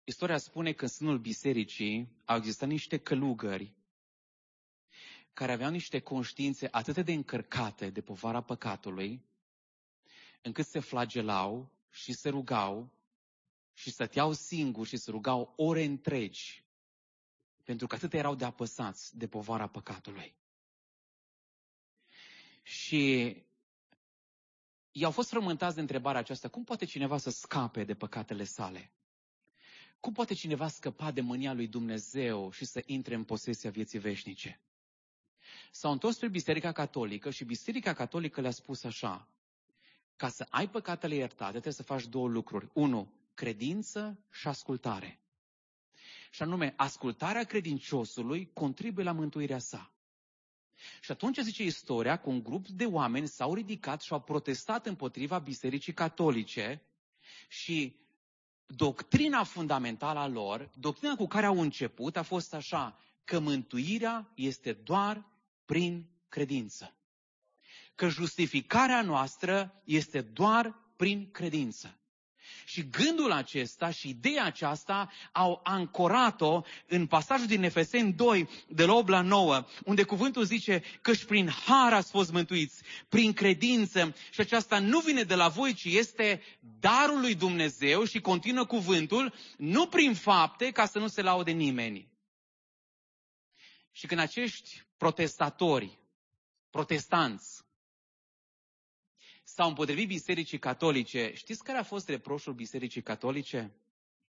Istoria 0.04 0.38
spune 0.38 0.72
că 0.74 0.84
în 0.84 0.90
sânul 0.90 1.18
bisericii 1.18 2.10
au 2.26 2.38
existat 2.38 2.70
niște 2.70 2.98
călugări 2.98 3.74
care 5.34 5.52
aveau 5.52 5.70
niște 5.72 6.00
conștiințe 6.00 6.68
atât 6.72 7.06
de 7.06 7.14
încărcate 7.14 7.90
de 7.90 8.02
povara 8.02 8.42
păcatului, 8.42 9.26
încât 10.42 10.66
se 10.66 10.80
flagelau 10.80 11.72
și 11.90 12.14
se 12.14 12.30
rugau 12.30 12.96
și 13.78 13.92
stăteau 13.92 14.34
singuri 14.34 14.90
și 14.90 14.98
se 14.98 15.12
rugau 15.12 15.54
ore 15.56 15.84
întregi, 15.84 16.66
pentru 17.64 17.88
că 17.88 17.96
atât 17.96 18.14
erau 18.14 18.36
de 18.36 18.46
apăsați 18.46 19.18
de 19.18 19.28
povara 19.28 19.68
păcatului. 19.68 20.36
Și 22.64 23.02
ei 24.92 25.04
au 25.04 25.12
fost 25.12 25.30
frământați 25.30 25.76
de 25.76 25.82
întrebarea 25.82 26.20
aceasta, 26.20 26.48
cum 26.48 26.64
poate 26.64 26.86
cineva 26.86 27.18
să 27.18 27.30
scape 27.30 27.84
de 27.84 27.96
păcatele 27.96 28.44
sale? 28.44 28.92
Cum 30.00 30.14
poate 30.14 30.34
cineva 30.34 30.68
scăpa 30.68 31.12
de 31.12 31.22
mânia 31.22 31.54
lui 31.54 31.68
Dumnezeu 31.68 32.52
și 32.52 32.66
să 32.66 32.84
intre 32.86 33.16
în 33.16 33.24
posesia 33.24 33.70
vieții 33.70 34.00
veșnice? 34.00 34.62
S-au 35.72 35.92
întors 35.92 36.16
spre 36.16 36.28
Biserica 36.28 36.72
Catolică 36.72 37.30
și 37.30 37.44
Biserica 37.44 37.94
Catolică 37.94 38.42
le-a 38.42 38.52
spus 38.52 38.84
așa, 38.84 39.28
ca 40.16 40.30
să 40.30 40.48
ai 40.50 40.70
păcatele 40.70 41.16
iertate, 41.16 41.52
trebuie 41.52 41.74
să 41.74 41.84
faci 41.84 42.06
două 42.06 42.28
lucruri. 42.28 42.70
Unu, 42.74 43.12
credință 43.38 44.20
și 44.32 44.48
ascultare. 44.48 45.20
Și 46.32 46.42
anume, 46.42 46.74
ascultarea 46.78 47.44
credinciosului 47.44 48.50
contribuie 48.54 49.06
la 49.06 49.12
mântuirea 49.12 49.60
sa. 49.60 49.92
Și 51.02 51.12
atunci 51.12 51.38
zice 51.38 51.64
istoria 51.64 52.18
că 52.18 52.30
un 52.30 52.44
grup 52.44 52.68
de 52.68 52.86
oameni 52.86 53.28
s-au 53.28 53.54
ridicat 53.54 54.02
și 54.02 54.14
au 54.14 54.22
protestat 54.22 54.86
împotriva 54.86 55.40
Bisericii 55.40 55.94
Catolice 55.94 56.82
și 57.48 57.96
doctrina 58.66 59.44
fundamentală 59.44 60.20
a 60.20 60.28
lor, 60.28 60.70
doctrina 60.74 61.16
cu 61.16 61.28
care 61.28 61.46
au 61.46 61.62
început 61.62 62.18
a 62.18 62.24
fost 62.24 62.54
așa, 62.54 63.00
că 63.24 63.40
mântuirea 63.40 64.32
este 64.36 64.74
doar 64.74 65.26
prin 65.66 66.06
credință. 66.30 66.96
Că 67.96 68.08
justificarea 68.08 69.02
noastră 69.02 69.82
este 69.84 70.22
doar 70.22 70.76
prin 70.96 71.32
credință. 71.32 71.98
Și 72.66 72.90
gândul 72.90 73.32
acesta 73.32 73.92
și 73.92 74.10
ideea 74.10 74.44
aceasta 74.44 75.12
au 75.32 75.60
ancorat-o 75.64 76.62
în 76.88 77.08
pasajul 77.08 77.48
din 77.48 77.64
Efeseni 77.64 78.14
2, 78.14 78.50
de 78.68 78.86
la 78.86 78.94
8 78.94 79.10
la 79.10 79.22
9, 79.22 79.66
unde 79.86 80.04
cuvântul 80.04 80.44
zice 80.44 80.84
că 81.02 81.14
și 81.14 81.26
prin 81.26 81.50
har 81.50 81.94
ați 81.94 82.12
fost 82.12 82.32
mântuiți, 82.32 82.82
prin 83.10 83.34
credință. 83.34 84.16
Și 84.32 84.40
aceasta 84.40 84.80
nu 84.80 85.00
vine 85.00 85.24
de 85.24 85.36
la 85.36 85.48
voi, 85.48 85.74
ci 85.74 85.86
este 85.86 86.42
darul 86.80 87.20
lui 87.20 87.36
Dumnezeu 87.36 88.04
și 88.04 88.20
continuă 88.20 88.66
cuvântul, 88.66 89.34
nu 89.58 89.88
prin 89.88 90.14
fapte, 90.14 90.72
ca 90.72 90.86
să 90.86 91.00
nu 91.00 91.08
se 91.08 91.22
laude 91.22 91.52
nimeni. 91.52 92.08
Și 93.92 94.08
când 94.08 94.20
acești 94.20 94.86
protestatori, 94.98 96.00
protestanți, 96.70 97.57
s-au 99.58 99.68
împotrivit 99.68 100.08
Bisericii 100.08 100.60
Catolice, 100.60 101.32
știți 101.36 101.64
care 101.64 101.78
a 101.78 101.84
fost 101.84 102.10
reproșul 102.10 102.54
Bisericii 102.54 103.02
Catolice? 103.02 103.72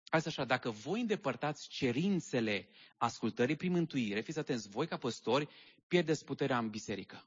Asta 0.08 0.28
așa, 0.28 0.44
dacă 0.44 0.70
voi 0.70 1.00
îndepărtați 1.00 1.68
cerințele 1.68 2.68
ascultării 2.96 3.56
prin 3.56 3.72
mântuire, 3.72 4.20
fiți 4.20 4.38
atenți, 4.38 4.68
voi 4.68 4.86
ca 4.86 4.96
păstori 4.96 5.48
pierdeți 5.88 6.24
puterea 6.24 6.58
în 6.58 6.68
biserică. 6.68 7.26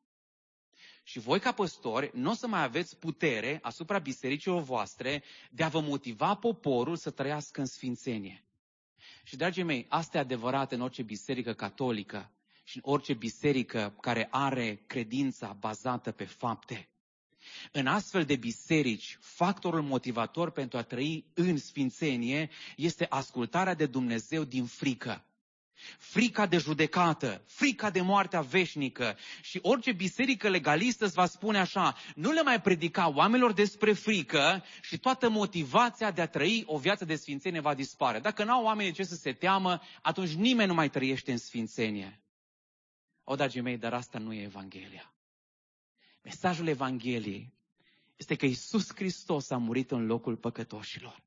Și 1.04 1.20
voi 1.20 1.40
ca 1.40 1.52
păstori 1.52 2.12
nu 2.14 2.30
o 2.30 2.34
să 2.34 2.48
mai 2.48 2.64
aveți 2.64 2.98
putere 2.98 3.60
asupra 3.62 4.00
bisericilor 4.00 4.62
voastre 4.62 5.24
de 5.52 5.64
a 5.64 5.68
vă 5.68 5.80
motiva 5.80 6.36
poporul 6.36 6.96
să 6.96 7.10
trăiască 7.10 7.60
în 7.60 7.66
sfințenie. 7.66 8.44
Și, 9.24 9.36
dragii 9.36 9.64
mei, 9.64 9.86
asta 9.90 10.18
e 10.18 10.22
adevărat 10.22 10.72
în 10.72 10.82
orice 10.82 11.02
biserică 11.04 11.54
catolică 11.54 12.32
și 12.64 12.78
în 12.78 12.84
orice 12.86 13.14
biserică 13.14 13.96
care 14.02 14.28
are 14.32 14.84
credința 14.88 15.58
bazată 15.60 16.12
pe 16.12 16.26
fapte. 16.26 16.88
În 17.72 17.88
astfel 17.88 18.26
de 18.26 18.36
biserici, 18.36 19.18
factorul 19.22 19.82
motivator 19.82 20.52
pentru 20.52 20.78
a 20.78 20.82
trăi 20.82 21.26
în 21.34 21.58
sfințenie 21.58 22.50
este 22.76 23.06
ascultarea 23.10 23.74
de 23.74 23.86
Dumnezeu 23.86 24.44
din 24.44 24.66
frică. 24.66 25.26
Frica 25.98 26.46
de 26.46 26.58
judecată, 26.58 27.44
frica 27.46 27.90
de 27.90 28.02
moartea 28.02 28.42
veșnică. 28.42 29.18
Și 29.42 29.60
orice 29.62 29.92
biserică 29.92 30.50
legalistă 30.50 31.06
îți 31.06 31.14
va 31.14 31.26
spune 31.26 31.60
așa, 31.60 31.96
nu 32.16 32.32
le 32.32 32.42
mai 32.42 32.62
predica 32.62 33.08
oamenilor 33.10 33.54
despre 33.54 33.94
frică 33.94 34.64
și 34.82 34.98
toată 34.98 35.30
motivația 35.30 36.12
de 36.12 36.22
a 36.22 36.28
trăi 36.28 36.64
o 36.66 36.78
viață 36.78 37.06
de 37.06 37.16
sfințenie 37.16 37.60
va 37.60 37.74
dispare. 37.74 38.20
Dacă 38.20 38.44
n-au 38.44 38.64
oamenii 38.64 38.92
ce 38.92 39.04
să 39.04 39.16
se 39.16 39.34
teamă, 39.34 39.82
atunci 40.02 40.32
nimeni 40.32 40.68
nu 40.68 40.74
mai 40.74 40.90
trăiește 40.90 41.32
în 41.32 41.38
sfințenie. 41.38 42.22
O, 43.24 43.36
dragii 43.36 43.62
mei, 43.62 43.78
dar 43.78 43.94
asta 43.94 44.20
nu 44.20 44.34
e 44.34 44.42
Evanghelia. 44.42 45.13
Mesajul 46.24 46.68
Evangheliei 46.68 47.54
este 48.16 48.36
că 48.36 48.46
Isus 48.46 48.96
Hristos 48.96 49.50
a 49.50 49.58
murit 49.58 49.92
în 49.92 50.06
locul 50.06 50.36
păcătoșilor. 50.36 51.24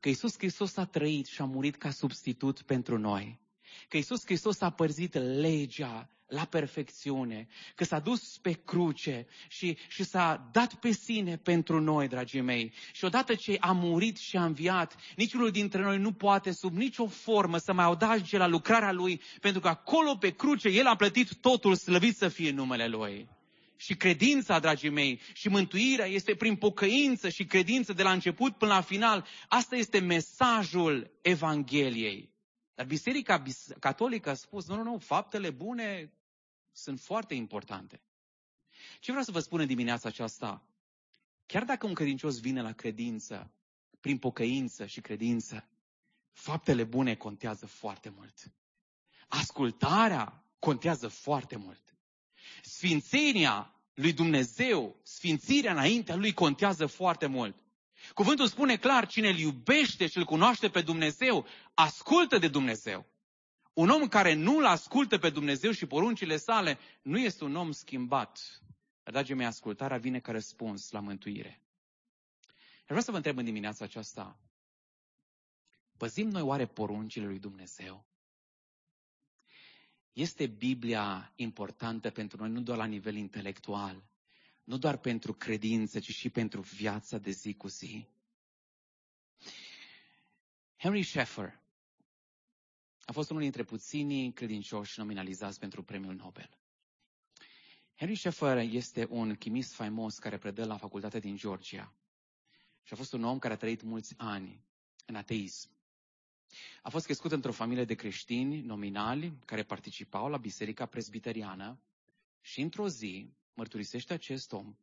Că 0.00 0.08
Isus 0.08 0.34
Hristos 0.38 0.76
a 0.76 0.84
trăit 0.84 1.26
și 1.26 1.40
a 1.40 1.44
murit 1.44 1.76
ca 1.76 1.90
substitut 1.90 2.62
pentru 2.62 2.98
noi. 2.98 3.40
Că 3.88 3.96
Isus 3.96 4.24
Hristos 4.24 4.60
a 4.60 4.70
părzit 4.70 5.14
legea 5.14 6.08
la 6.26 6.44
perfecțiune, 6.44 7.46
că 7.74 7.84
s-a 7.84 7.98
dus 7.98 8.38
pe 8.38 8.52
cruce 8.52 9.26
și, 9.48 9.76
și 9.88 10.04
s-a 10.04 10.48
dat 10.52 10.74
pe 10.74 10.90
sine 10.90 11.36
pentru 11.36 11.80
noi, 11.80 12.08
dragii 12.08 12.40
mei. 12.40 12.72
Și 12.92 13.04
odată 13.04 13.34
ce 13.34 13.56
a 13.60 13.72
murit 13.72 14.16
și 14.16 14.36
a 14.36 14.44
înviat, 14.44 14.96
niciunul 15.16 15.50
dintre 15.50 15.82
noi 15.82 15.98
nu 15.98 16.12
poate 16.12 16.52
sub 16.52 16.76
nicio 16.76 17.06
formă 17.06 17.58
să 17.58 17.72
mai 17.72 17.84
audage 17.84 18.36
la 18.36 18.46
lucrarea 18.46 18.92
Lui, 18.92 19.20
pentru 19.40 19.60
că 19.60 19.68
acolo 19.68 20.16
pe 20.16 20.30
cruce 20.30 20.68
El 20.68 20.86
a 20.86 20.96
plătit 20.96 21.34
totul, 21.34 21.74
slăvit 21.74 22.16
să 22.16 22.28
fie 22.28 22.50
numele 22.50 22.86
Lui. 22.86 23.28
Și 23.76 23.96
credința, 23.96 24.58
dragii 24.58 24.90
mei, 24.90 25.20
și 25.32 25.48
mântuirea 25.48 26.06
este 26.06 26.34
prin 26.34 26.56
pocăință 26.56 27.28
și 27.28 27.44
credință 27.44 27.92
de 27.92 28.02
la 28.02 28.12
început 28.12 28.56
până 28.56 28.72
la 28.72 28.80
final. 28.80 29.26
Asta 29.48 29.76
este 29.76 29.98
mesajul 29.98 31.10
Evangheliei. 31.20 32.32
Dar 32.74 32.86
Biserica 32.86 33.42
Catolică 33.80 34.30
a 34.30 34.34
spus, 34.34 34.66
nu, 34.66 34.76
nu, 34.76 34.82
nu, 34.82 34.98
faptele 34.98 35.50
bune 35.50 36.12
sunt 36.72 37.00
foarte 37.00 37.34
importante. 37.34 38.00
Ce 39.00 39.10
vreau 39.10 39.24
să 39.24 39.30
vă 39.30 39.40
spun 39.40 39.60
în 39.60 39.66
dimineața 39.66 40.08
aceasta? 40.08 40.66
Chiar 41.46 41.64
dacă 41.64 41.86
un 41.86 41.94
credincios 41.94 42.40
vine 42.40 42.62
la 42.62 42.72
credință, 42.72 43.52
prin 44.00 44.18
pocăință 44.18 44.86
și 44.86 45.00
credință, 45.00 45.68
faptele 46.32 46.84
bune 46.84 47.14
contează 47.14 47.66
foarte 47.66 48.08
mult. 48.08 48.52
Ascultarea 49.28 50.44
contează 50.58 51.08
foarte 51.08 51.56
mult. 51.56 51.83
Sfințenia 52.84 53.74
lui 53.94 54.12
Dumnezeu, 54.12 54.96
sfințirea 55.02 55.72
înaintea 55.72 56.16
lui 56.16 56.32
contează 56.32 56.86
foarte 56.86 57.26
mult. 57.26 57.56
Cuvântul 58.14 58.46
spune 58.46 58.76
clar, 58.76 59.06
cine 59.06 59.28
îl 59.28 59.38
iubește 59.38 60.06
și 60.06 60.16
îl 60.16 60.24
cunoaște 60.24 60.68
pe 60.68 60.80
Dumnezeu, 60.80 61.46
ascultă 61.74 62.38
de 62.38 62.48
Dumnezeu. 62.48 63.06
Un 63.72 63.88
om 63.88 64.08
care 64.08 64.34
nu 64.34 64.56
îl 64.56 64.66
ascultă 64.66 65.18
pe 65.18 65.30
Dumnezeu 65.30 65.70
și 65.70 65.86
poruncile 65.86 66.36
sale, 66.36 66.78
nu 67.02 67.18
este 67.18 67.44
un 67.44 67.56
om 67.56 67.72
schimbat. 67.72 68.62
Dar, 69.02 69.12
dragii 69.12 69.34
mei, 69.34 69.46
ascultarea 69.46 69.98
vine 69.98 70.20
ca 70.20 70.32
răspuns 70.32 70.90
la 70.90 71.00
mântuire. 71.00 71.62
Și 72.76 72.84
vreau 72.86 73.02
să 73.02 73.10
vă 73.10 73.16
întreb 73.16 73.38
în 73.38 73.44
dimineața 73.44 73.84
aceasta, 73.84 74.38
păzim 75.96 76.28
noi 76.28 76.42
oare 76.42 76.66
poruncile 76.66 77.26
lui 77.26 77.38
Dumnezeu? 77.38 78.06
Este 80.14 80.46
Biblia 80.46 81.32
importantă 81.36 82.10
pentru 82.10 82.36
noi 82.38 82.50
nu 82.50 82.60
doar 82.60 82.78
la 82.78 82.84
nivel 82.84 83.14
intelectual, 83.14 84.04
nu 84.64 84.76
doar 84.78 84.96
pentru 84.96 85.32
credință, 85.34 85.98
ci 86.00 86.10
și 86.14 86.30
pentru 86.30 86.60
viața 86.60 87.18
de 87.18 87.30
zi 87.30 87.54
cu 87.54 87.68
zi. 87.68 88.06
Henry 90.76 91.02
Sheffer 91.02 91.60
a 93.04 93.12
fost 93.12 93.30
unul 93.30 93.42
dintre 93.42 93.62
puținii 93.64 94.32
credincioși 94.32 94.98
nominalizați 94.98 95.58
pentru 95.58 95.82
premiul 95.82 96.14
Nobel. 96.14 96.58
Henry 97.94 98.14
Sheffer 98.16 98.56
este 98.56 99.06
un 99.10 99.34
chimist 99.34 99.72
faimos 99.72 100.18
care 100.18 100.38
predă 100.38 100.64
la 100.64 100.76
facultatea 100.76 101.20
din 101.20 101.36
Georgia 101.36 101.94
și 102.82 102.92
a 102.92 102.96
fost 102.96 103.12
un 103.12 103.24
om 103.24 103.38
care 103.38 103.54
a 103.54 103.56
trăit 103.56 103.82
mulți 103.82 104.14
ani 104.16 104.64
în 105.06 105.14
ateism. 105.14 105.73
A 106.82 106.88
fost 106.88 107.04
crescut 107.04 107.32
într-o 107.32 107.52
familie 107.52 107.84
de 107.84 107.94
creștini 107.94 108.60
nominali 108.60 109.38
care 109.44 109.62
participau 109.62 110.28
la 110.28 110.36
biserica 110.36 110.86
presbiteriană 110.86 111.80
și 112.40 112.60
într-o 112.60 112.88
zi, 112.88 113.32
mărturisește 113.54 114.12
acest 114.12 114.52
om, 114.52 114.76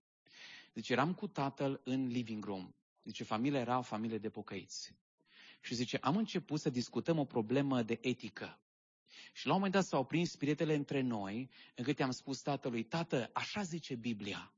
zice, 0.74 0.94
eram 0.94 1.14
cu 1.14 1.28
tatăl 1.28 1.82
în 1.84 2.08
living 2.08 2.46
room. 2.46 2.74
Zice, 3.04 3.24
familia 3.24 3.60
era 3.60 3.78
o 3.78 3.82
familie 3.82 4.18
de 4.18 4.30
pocăiți. 4.30 4.96
Și 5.62 5.76
zice, 5.76 5.98
am 5.98 6.18
început 6.18 6.60
să 6.60 6.70
discutăm 6.70 7.20
o 7.20 7.26
problemă 7.26 7.84
de 7.84 7.98
etică. 8.02 8.60
Și 9.34 9.46
la 9.46 9.52
un 9.52 9.58
moment 9.58 9.74
dat 9.74 9.86
s-au 9.86 10.06
prins 10.06 10.32
spiritele 10.32 10.76
între 10.76 11.02
noi, 11.02 11.50
încât 11.76 12.00
i-am 12.00 12.12
spus 12.12 12.42
tatălui, 12.42 12.84
tată, 12.84 13.30
așa 13.34 13.62
zice 13.62 13.96
Biblia. 13.96 14.54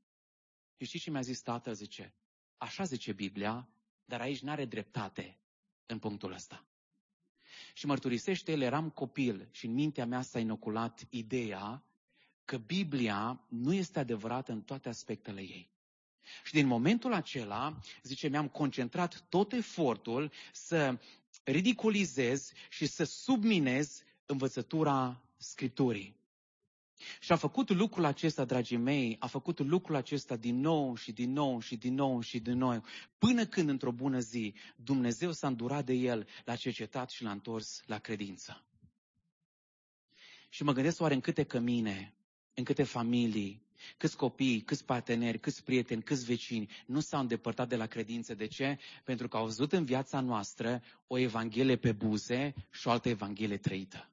Și 0.76 0.84
știi 0.84 0.98
ce 0.98 1.10
mi-a 1.10 1.20
zis 1.20 1.40
tatăl? 1.40 1.74
Zice, 1.74 2.14
așa 2.56 2.84
zice 2.84 3.12
Biblia, 3.12 3.68
dar 4.04 4.20
aici 4.20 4.40
n-are 4.40 4.64
dreptate 4.64 5.38
în 5.86 5.98
punctul 5.98 6.32
ăsta. 6.32 6.66
Și 7.76 7.86
mărturisește, 7.86 8.52
el 8.52 8.60
eram 8.60 8.90
copil 8.90 9.48
și 9.50 9.66
în 9.66 9.72
mintea 9.72 10.06
mea 10.06 10.22
s-a 10.22 10.38
inoculat 10.38 11.06
ideea 11.10 11.82
că 12.44 12.56
Biblia 12.56 13.40
nu 13.48 13.74
este 13.74 13.98
adevărată 13.98 14.52
în 14.52 14.62
toate 14.62 14.88
aspectele 14.88 15.40
ei. 15.40 15.70
Și 16.44 16.52
din 16.52 16.66
momentul 16.66 17.12
acela, 17.12 17.78
zice, 18.02 18.28
mi-am 18.28 18.48
concentrat 18.48 19.24
tot 19.28 19.52
efortul 19.52 20.30
să 20.52 20.98
ridiculizez 21.44 22.52
și 22.70 22.86
să 22.86 23.04
subminez 23.04 24.02
învățătura 24.26 25.22
Scripturii. 25.36 26.16
Și 27.20 27.32
a 27.32 27.36
făcut 27.36 27.70
lucrul 27.70 28.04
acesta, 28.04 28.44
dragii 28.44 28.76
mei, 28.76 29.16
a 29.18 29.26
făcut 29.26 29.58
lucrul 29.58 29.96
acesta 29.96 30.36
din 30.36 30.60
nou 30.60 30.96
și 30.96 31.12
din 31.12 31.32
nou 31.32 31.60
și 31.60 31.76
din 31.76 31.94
nou 31.94 32.20
și 32.20 32.38
din 32.38 32.58
nou, 32.58 32.84
până 33.18 33.46
când 33.46 33.68
într-o 33.68 33.92
bună 33.92 34.18
zi 34.18 34.54
Dumnezeu 34.76 35.32
s-a 35.32 35.46
îndurat 35.46 35.84
de 35.84 35.92
el, 35.92 36.26
l-a 36.44 36.56
cercetat 36.56 37.10
și 37.10 37.22
l-a 37.22 37.30
întors 37.30 37.82
la 37.86 37.98
credință. 37.98 38.64
Și 40.48 40.62
mă 40.62 40.72
gândesc 40.72 41.00
oare 41.00 41.14
în 41.14 41.20
câte 41.20 41.42
cămine, 41.42 42.14
în 42.54 42.64
câte 42.64 42.82
familii, 42.82 43.62
câți 43.96 44.16
copii, 44.16 44.60
câți 44.60 44.84
parteneri, 44.84 45.38
câți 45.38 45.64
prieteni, 45.64 46.02
câți 46.02 46.24
vecini 46.24 46.70
nu 46.86 47.00
s-au 47.00 47.20
îndepărtat 47.20 47.68
de 47.68 47.76
la 47.76 47.86
credință. 47.86 48.34
De 48.34 48.46
ce? 48.46 48.78
Pentru 49.04 49.28
că 49.28 49.36
au 49.36 49.44
văzut 49.44 49.72
în 49.72 49.84
viața 49.84 50.20
noastră 50.20 50.82
o 51.06 51.18
evanghelie 51.18 51.76
pe 51.76 51.92
buze 51.92 52.54
și 52.70 52.88
o 52.88 52.90
altă 52.90 53.08
evanghelie 53.08 53.56
trăită. 53.56 54.08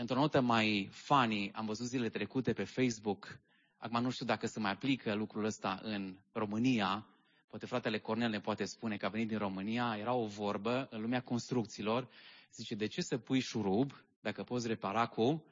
Într-o 0.00 0.18
notă 0.18 0.40
mai 0.40 0.88
funny, 0.92 1.52
am 1.52 1.66
văzut 1.66 1.86
zilele 1.86 2.08
trecute 2.08 2.52
pe 2.52 2.64
Facebook, 2.64 3.38
acum 3.76 4.02
nu 4.02 4.10
știu 4.10 4.26
dacă 4.26 4.46
se 4.46 4.60
mai 4.60 4.70
aplică 4.70 5.14
lucrul 5.14 5.44
ăsta 5.44 5.80
în 5.82 6.16
România, 6.32 7.06
poate 7.48 7.66
fratele 7.66 7.98
Cornel 7.98 8.30
ne 8.30 8.40
poate 8.40 8.64
spune 8.64 8.96
că 8.96 9.06
a 9.06 9.08
venit 9.08 9.28
din 9.28 9.38
România, 9.38 9.96
era 9.98 10.12
o 10.12 10.26
vorbă 10.26 10.88
în 10.90 11.00
lumea 11.00 11.22
construcțiilor, 11.22 12.08
zice, 12.54 12.74
de 12.74 12.86
ce 12.86 13.00
să 13.00 13.18
pui 13.18 13.40
șurub 13.40 13.92
dacă 14.20 14.42
poți 14.42 14.66
repara 14.66 15.06
cu 15.06 15.44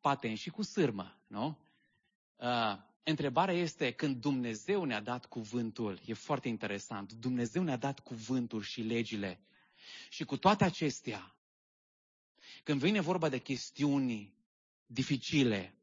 paten 0.00 0.34
și 0.34 0.50
cu 0.50 0.62
sârmă, 0.62 1.16
nu? 1.26 1.58
Uh, 2.36 2.76
întrebarea 3.02 3.54
este, 3.54 3.90
când 3.92 4.16
Dumnezeu 4.16 4.84
ne-a 4.84 5.00
dat 5.00 5.26
cuvântul, 5.26 6.00
e 6.04 6.12
foarte 6.12 6.48
interesant, 6.48 7.12
Dumnezeu 7.12 7.62
ne-a 7.62 7.76
dat 7.76 8.00
cuvântul 8.00 8.62
și 8.62 8.80
legile. 8.80 9.40
Și 10.08 10.24
cu 10.24 10.36
toate 10.36 10.64
acestea, 10.64 11.32
când 12.62 12.80
vine 12.80 13.00
vorba 13.00 13.28
de 13.28 13.38
chestiuni 13.38 14.34
dificile, 14.86 15.74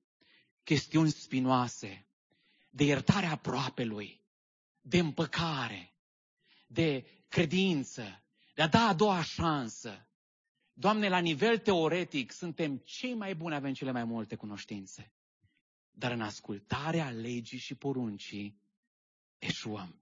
chestiuni 0.64 1.10
spinoase, 1.10 2.06
de 2.70 2.84
iertarea 2.84 3.32
aproapelui, 3.32 4.22
de 4.82 5.00
împăcare, 5.00 5.94
de 6.68 7.06
credință, 7.28 8.24
de 8.54 8.62
a 8.62 8.68
da 8.68 8.88
a 8.88 8.94
doua 8.94 9.24
șansă. 9.24 10.08
Doamne, 10.74 11.08
la 11.10 11.20
nivel 11.20 11.58
teoretic 11.58 12.32
suntem 12.32 12.78
cei 12.78 13.14
mai 13.14 13.36
buni, 13.36 13.56
avem 13.56 13.74
cele 13.74 13.92
mai 13.92 14.04
multe 14.04 14.36
cunoștințe. 14.36 15.12
Dar 15.92 16.12
în 16.12 16.22
ascultarea 16.22 17.10
legii 17.10 17.58
și 17.58 17.76
poruncii 17.76 18.60
eșuăm. 19.38 20.00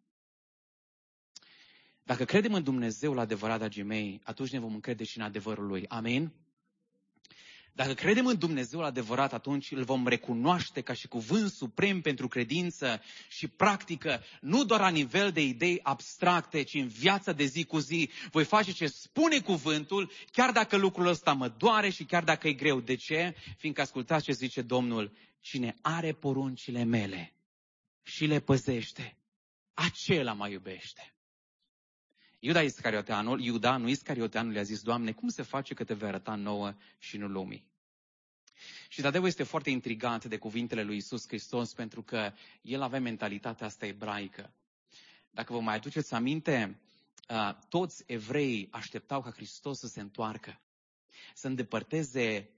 Dacă 2.03 2.25
credem 2.25 2.53
în 2.53 2.63
Dumnezeu 2.63 3.13
la 3.13 3.21
adevărat, 3.21 3.57
dragii 3.57 3.83
mei, 3.83 4.21
atunci 4.23 4.51
ne 4.51 4.59
vom 4.59 4.73
încrede 4.73 5.03
și 5.03 5.17
în 5.17 5.23
adevărul 5.23 5.65
Lui. 5.65 5.87
Amin? 5.87 6.33
Dacă 7.75 7.93
credem 7.93 8.25
în 8.25 8.37
Dumnezeu 8.37 8.81
adevărat, 8.81 9.33
atunci 9.33 9.71
îl 9.71 9.83
vom 9.83 10.07
recunoaște 10.07 10.81
ca 10.81 10.93
și 10.93 11.07
cuvânt 11.07 11.51
suprem 11.51 12.01
pentru 12.01 12.27
credință 12.27 13.01
și 13.29 13.47
practică, 13.47 14.23
nu 14.41 14.63
doar 14.63 14.79
la 14.79 14.89
nivel 14.89 15.31
de 15.31 15.41
idei 15.41 15.79
abstracte, 15.83 16.63
ci 16.63 16.73
în 16.73 16.87
viața 16.87 17.31
de 17.31 17.43
zi 17.43 17.63
cu 17.63 17.77
zi. 17.77 18.09
Voi 18.31 18.43
face 18.43 18.71
ce 18.71 18.87
spune 18.87 19.39
cuvântul, 19.39 20.11
chiar 20.31 20.51
dacă 20.51 20.77
lucrul 20.77 21.07
ăsta 21.07 21.33
mă 21.33 21.47
doare 21.47 21.89
și 21.89 22.03
chiar 22.03 22.23
dacă 22.23 22.47
e 22.47 22.53
greu. 22.53 22.79
De 22.79 22.95
ce? 22.95 23.35
Fiindcă 23.57 23.81
ascultați 23.81 24.23
ce 24.23 24.31
zice 24.31 24.61
Domnul, 24.61 25.11
cine 25.39 25.75
are 25.81 26.13
poruncile 26.13 26.83
mele 26.83 27.33
și 28.01 28.25
le 28.25 28.39
păzește, 28.39 29.17
acela 29.73 30.33
mă 30.33 30.49
iubește. 30.49 31.12
Iuda 32.45 32.61
Iscarioteanul, 32.61 33.41
Iuda, 33.41 33.77
nu 33.77 33.89
Iscarioteanul, 33.89 34.53
i-a 34.53 34.63
zis, 34.63 34.81
Doamne, 34.81 35.11
cum 35.11 35.29
se 35.29 35.41
face 35.41 35.73
că 35.73 35.83
te 35.83 35.93
vei 35.93 36.07
arăta 36.07 36.35
nouă 36.35 36.73
și 36.97 37.17
nu 37.17 37.27
lumii? 37.27 37.65
Și 38.87 39.01
Tadeu 39.01 39.25
este 39.25 39.43
foarte 39.43 39.69
intrigat 39.69 40.25
de 40.25 40.37
cuvintele 40.37 40.83
lui 40.83 40.95
Isus 40.95 41.27
Hristos 41.27 41.73
pentru 41.73 42.01
că 42.01 42.33
el 42.61 42.81
avea 42.81 42.99
mentalitatea 42.99 43.65
asta 43.65 43.85
ebraică. 43.85 44.53
Dacă 45.31 45.53
vă 45.53 45.59
mai 45.59 45.75
aduceți 45.75 46.13
aminte, 46.13 46.79
toți 47.69 48.03
evreii 48.07 48.67
așteptau 48.71 49.21
ca 49.21 49.31
Hristos 49.31 49.79
să 49.79 49.87
se 49.87 50.01
întoarcă, 50.01 50.61
să 51.33 51.47
îndepărteze 51.47 52.49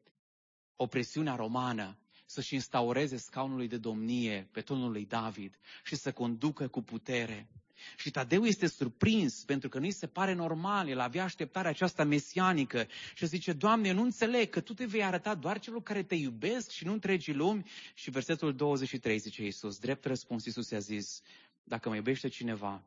opresiunea 0.75 1.35
romană, 1.35 1.97
să-și 2.25 2.53
instaureze 2.53 3.17
scaunului 3.17 3.67
de 3.67 3.77
domnie 3.77 4.49
pe 4.51 4.61
tonul 4.61 4.91
lui 4.91 5.05
David 5.05 5.57
și 5.83 5.95
să 5.95 6.11
conducă 6.11 6.67
cu 6.67 6.81
putere. 6.81 7.49
Și 7.97 8.11
Tadeu 8.11 8.45
este 8.45 8.67
surprins 8.67 9.43
pentru 9.43 9.69
că 9.69 9.79
nu-i 9.79 9.91
se 9.91 10.07
pare 10.07 10.33
normal, 10.33 10.87
el 10.87 10.99
avea 10.99 11.23
așteptarea 11.23 11.69
aceasta 11.69 12.03
mesianică 12.03 12.87
și 13.15 13.25
zice, 13.25 13.53
Doamne, 13.53 13.91
nu 13.91 14.01
înțeleg 14.01 14.49
că 14.49 14.61
Tu 14.61 14.73
te 14.73 14.85
vei 14.85 15.03
arăta 15.03 15.35
doar 15.35 15.59
celor 15.59 15.83
care 15.83 16.03
te 16.03 16.15
iubesc 16.15 16.69
și 16.69 16.85
nu 16.85 16.91
întregii 16.91 17.33
lumi. 17.33 17.69
Și 17.93 18.09
versetul 18.09 18.55
23 18.55 19.17
zice 19.17 19.43
Iisus, 19.43 19.77
drept 19.79 20.05
răspuns 20.05 20.45
Iisus 20.45 20.69
i-a 20.69 20.79
zis, 20.79 21.21
dacă 21.63 21.89
mă 21.89 21.95
iubește 21.95 22.27
cineva, 22.27 22.83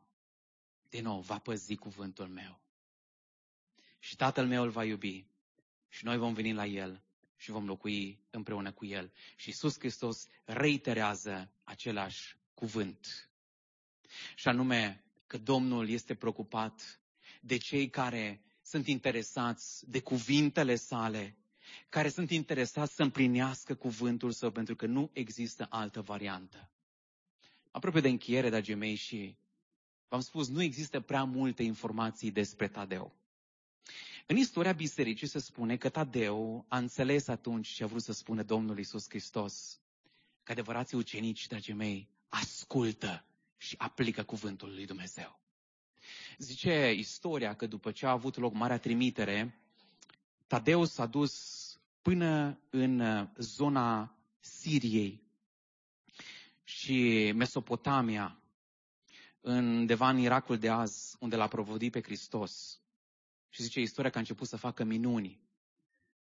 din 0.89 1.03
nou 1.03 1.19
va 1.19 1.37
păzi 1.37 1.75
cuvântul 1.75 2.27
meu. 2.27 2.59
Și 3.99 4.15
Tatăl 4.15 4.47
meu 4.47 4.63
îl 4.63 4.69
va 4.69 4.83
iubi 4.83 5.25
și 5.87 6.05
noi 6.05 6.17
vom 6.17 6.33
veni 6.33 6.53
la 6.53 6.65
El 6.65 7.03
și 7.35 7.51
vom 7.51 7.65
locui 7.65 8.19
împreună 8.29 8.71
cu 8.71 8.85
El. 8.85 9.11
Și 9.35 9.49
Iisus 9.49 9.79
Hristos 9.79 10.27
reiterează 10.45 11.51
același 11.63 12.37
cuvânt 12.53 13.28
și 14.35 14.47
anume 14.47 15.03
că 15.27 15.37
Domnul 15.37 15.89
este 15.89 16.15
preocupat 16.15 16.99
de 17.41 17.57
cei 17.57 17.89
care 17.89 18.41
sunt 18.61 18.87
interesați 18.87 19.89
de 19.89 19.99
cuvintele 20.01 20.75
sale, 20.75 21.37
care 21.89 22.09
sunt 22.09 22.31
interesați 22.31 22.95
să 22.95 23.03
împlinească 23.03 23.75
cuvântul 23.75 24.31
său, 24.31 24.51
pentru 24.51 24.75
că 24.75 24.85
nu 24.85 25.09
există 25.13 25.67
altă 25.69 26.01
variantă. 26.01 26.71
Aproape 27.71 27.99
de 27.99 28.07
încheiere, 28.09 28.49
dragii 28.49 28.75
mei, 28.75 28.95
și 28.95 29.37
v-am 30.07 30.21
spus, 30.21 30.47
nu 30.47 30.61
există 30.61 30.99
prea 30.99 31.23
multe 31.23 31.63
informații 31.63 32.31
despre 32.31 32.67
Tadeu. 32.67 33.15
În 34.27 34.37
istoria 34.37 34.71
bisericii 34.71 35.27
se 35.27 35.39
spune 35.39 35.77
că 35.77 35.89
Tadeu 35.89 36.65
a 36.67 36.77
înțeles 36.77 37.27
atunci 37.27 37.67
ce 37.67 37.83
a 37.83 37.87
vrut 37.87 38.01
să 38.01 38.11
spună 38.13 38.43
Domnul 38.43 38.79
Isus 38.79 39.05
Hristos. 39.09 39.79
Că 40.43 40.51
adevărații 40.51 40.97
ucenici, 40.97 41.47
dragii 41.47 41.73
mei, 41.73 42.09
ascultă 42.27 43.23
și 43.59 43.75
aplică 43.77 44.23
cuvântul 44.23 44.73
lui 44.73 44.85
Dumnezeu. 44.85 45.39
Zice 46.37 46.93
istoria 46.93 47.55
că 47.55 47.65
după 47.67 47.91
ce 47.91 48.05
a 48.05 48.11
avut 48.11 48.37
loc 48.37 48.53
marea 48.53 48.77
trimitere, 48.77 49.59
Tadeu 50.47 50.85
s-a 50.85 51.05
dus 51.05 51.33
până 52.01 52.59
în 52.69 52.99
uh, 52.99 53.27
zona 53.37 54.17
Siriei 54.39 55.23
și 56.63 57.31
Mesopotamia, 57.35 58.39
undeva 59.41 60.09
în 60.09 60.17
Irakul 60.17 60.57
de 60.57 60.69
azi, 60.69 61.15
unde 61.19 61.35
l-a 61.35 61.47
provodit 61.47 61.91
pe 61.91 62.01
Hristos. 62.01 62.81
Și 63.49 63.63
zice 63.63 63.79
istoria 63.81 64.09
că 64.09 64.17
a 64.17 64.19
început 64.19 64.47
să 64.47 64.57
facă 64.57 64.83
minuni. 64.83 65.39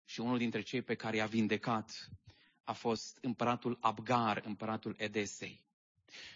Și 0.05 0.21
unul 0.21 0.39
dintre 0.39 0.61
cei 0.61 0.83
pe 0.83 0.95
care 0.95 1.17
i-a 1.17 1.27
vindecat 1.27 2.11
a 2.65 2.73
fost 2.73 3.19
împăratul 3.21 3.79
Abgar, 3.81 4.43
împăratul 4.45 4.95
Edesei. 4.99 5.68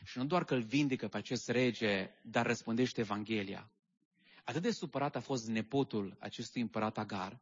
Și 0.04 0.18
nu 0.18 0.24
doar 0.24 0.44
că 0.44 0.54
îl 0.54 0.62
vindecă 0.62 1.08
pe 1.08 1.16
acest 1.16 1.48
rege, 1.48 2.10
dar 2.22 2.46
răspândește 2.46 3.00
Evanghelia. 3.00 3.70
Atât 4.44 4.62
de 4.62 4.70
supărat 4.70 5.16
a 5.16 5.20
fost 5.20 5.46
nepotul 5.46 6.16
acestui 6.18 6.60
împărat 6.60 6.98
Agar, 6.98 7.40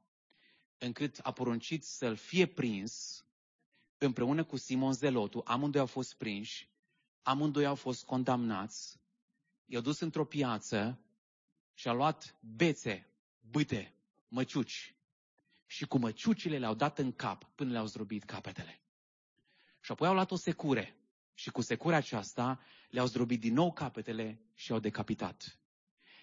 încât 0.79 1.19
a 1.23 1.33
poruncit 1.33 1.85
să-l 1.85 2.17
fie 2.17 2.47
prins 2.47 3.25
împreună 3.99 4.45
cu 4.45 4.57
Simon 4.57 4.93
Zelotu. 4.93 5.43
Amândoi 5.45 5.81
au 5.81 5.87
fost 5.87 6.15
prinși, 6.15 6.69
amândoi 7.23 7.67
au 7.67 7.75
fost 7.75 8.05
condamnați, 8.05 9.01
i-au 9.67 9.83
dus 9.83 10.01
într-o 10.01 10.25
piață 10.25 11.01
și 11.75 11.89
a 11.89 11.93
luat 11.93 12.39
bețe 12.41 13.09
bâte, 13.41 13.95
măciuci. 14.29 14.95
Și 15.67 15.87
cu 15.87 15.99
măciucile 15.99 16.59
le-au 16.59 16.75
dat 16.75 16.99
în 16.99 17.13
cap 17.13 17.45
până 17.55 17.71
le-au 17.71 17.87
zdrobit 17.87 18.25
capetele. 18.25 18.81
Și 19.81 19.93
apoi 19.93 20.09
au 20.09 20.15
luat 20.15 20.31
o 20.31 20.37
secure 20.37 21.00
și 21.41 21.51
cu 21.51 21.61
secura 21.61 21.97
aceasta 21.97 22.61
le-au 22.91 23.07
zdrobit 23.07 23.41
din 23.41 23.53
nou 23.53 23.73
capetele 23.73 24.41
și 24.55 24.73
au 24.73 24.79
decapitat. 24.79 25.59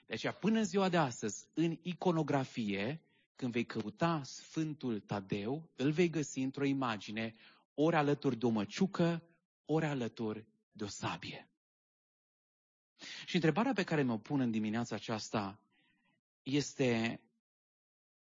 De 0.06 0.14
aceea, 0.14 0.34
până 0.34 0.58
în 0.58 0.66
ziua 0.66 0.90
de 0.90 0.98
astăzi, 0.98 1.48
în 1.54 1.78
iconografie, 1.82 3.02
când 3.36 3.52
vei 3.52 3.66
căuta 3.66 4.22
Sfântul 4.24 5.00
Tadeu, 5.00 5.70
îl 5.76 5.92
vei 5.92 6.10
găsi 6.10 6.40
într-o 6.40 6.66
imagine 6.66 7.36
ori 7.74 7.96
alături 7.96 8.38
de 8.38 8.46
o 8.46 8.50
măciucă, 8.50 9.24
ori 9.66 9.86
alături 9.86 10.46
de 10.72 10.84
o 10.84 10.88
sabie. 10.88 11.50
Și 13.26 13.36
întrebarea 13.36 13.74
pe 13.74 13.84
care 13.84 14.04
mi-o 14.04 14.18
pun 14.18 14.40
în 14.40 14.52
dimineața 14.52 14.96
aceasta 14.96 15.60
este 16.44 17.22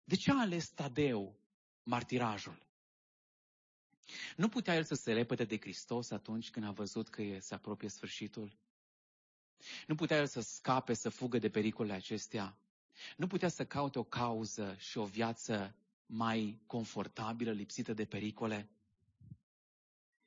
de 0.04 0.16
ce 0.16 0.30
a 0.30 0.40
ales 0.40 0.68
Tadeu 0.68 1.40
martirajul? 1.82 2.63
Nu 4.36 4.48
putea 4.48 4.74
el 4.74 4.84
să 4.84 4.94
se 4.94 5.12
lepede 5.12 5.44
de 5.44 5.58
Hristos 5.58 6.10
atunci 6.10 6.50
când 6.50 6.66
a 6.66 6.70
văzut 6.70 7.08
că 7.08 7.22
se 7.40 7.54
apropie 7.54 7.88
sfârșitul? 7.88 8.58
Nu 9.86 9.94
putea 9.94 10.16
el 10.16 10.26
să 10.26 10.40
scape, 10.40 10.94
să 10.94 11.08
fugă 11.08 11.38
de 11.38 11.50
pericolele 11.50 11.94
acestea? 11.94 12.58
Nu 13.16 13.26
putea 13.26 13.48
să 13.48 13.66
caute 13.66 13.98
o 13.98 14.04
cauză 14.04 14.76
și 14.78 14.98
o 14.98 15.04
viață 15.04 15.74
mai 16.06 16.60
confortabilă, 16.66 17.52
lipsită 17.52 17.92
de 17.92 18.04
pericole? 18.04 18.68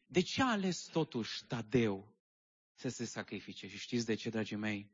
De 0.06 0.22
ce 0.22 0.42
a 0.42 0.52
ales 0.52 0.84
totuși 0.84 1.46
Tadeu 1.46 2.16
să 2.74 2.90
se 2.90 3.06
sacrifice? 3.06 3.68
Și 3.68 3.78
știți 3.78 4.06
de 4.06 4.14
ce, 4.14 4.30
dragii 4.30 4.56
mei? 4.56 4.92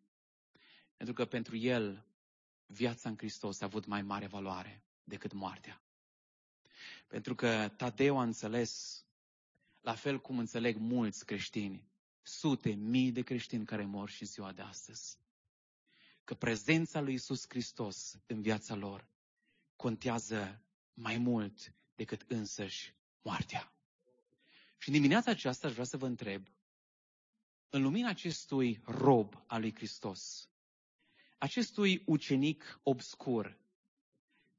Pentru 0.97 1.15
că 1.15 1.25
pentru 1.25 1.55
el 1.55 2.05
viața 2.65 3.09
în 3.09 3.17
Hristos 3.17 3.61
a 3.61 3.65
avut 3.65 3.85
mai 3.85 4.01
mare 4.01 4.27
valoare 4.27 4.83
decât 5.03 5.33
moartea. 5.33 5.81
Pentru 7.07 7.35
că 7.35 7.73
Tadeu 7.77 8.19
a 8.19 8.23
înțeles, 8.23 9.03
la 9.81 9.93
fel 9.95 10.21
cum 10.21 10.37
înțeleg 10.37 10.77
mulți 10.77 11.25
creștini, 11.25 11.87
sute, 12.21 12.69
mii 12.69 13.11
de 13.11 13.21
creștini 13.21 13.65
care 13.65 13.85
mor 13.85 14.09
și 14.09 14.25
ziua 14.25 14.51
de 14.51 14.61
astăzi, 14.61 15.17
că 16.23 16.33
prezența 16.33 17.01
lui 17.01 17.13
Isus 17.13 17.45
Hristos 17.47 18.19
în 18.25 18.41
viața 18.41 18.75
lor 18.75 19.07
contează 19.75 20.61
mai 20.93 21.17
mult 21.17 21.73
decât 21.95 22.25
însăși 22.27 22.95
moartea. 23.21 23.73
Și 24.77 24.89
în 24.89 24.95
dimineața 24.95 25.31
aceasta 25.31 25.67
aș 25.67 25.73
vrea 25.73 25.85
să 25.85 25.97
vă 25.97 26.05
întreb, 26.05 26.47
în 27.69 27.81
lumina 27.81 28.09
acestui 28.09 28.81
rob 28.85 29.43
al 29.47 29.61
lui 29.61 29.75
Hristos, 29.75 30.49
acestui 31.37 32.03
ucenic 32.05 32.79
obscur, 32.83 33.57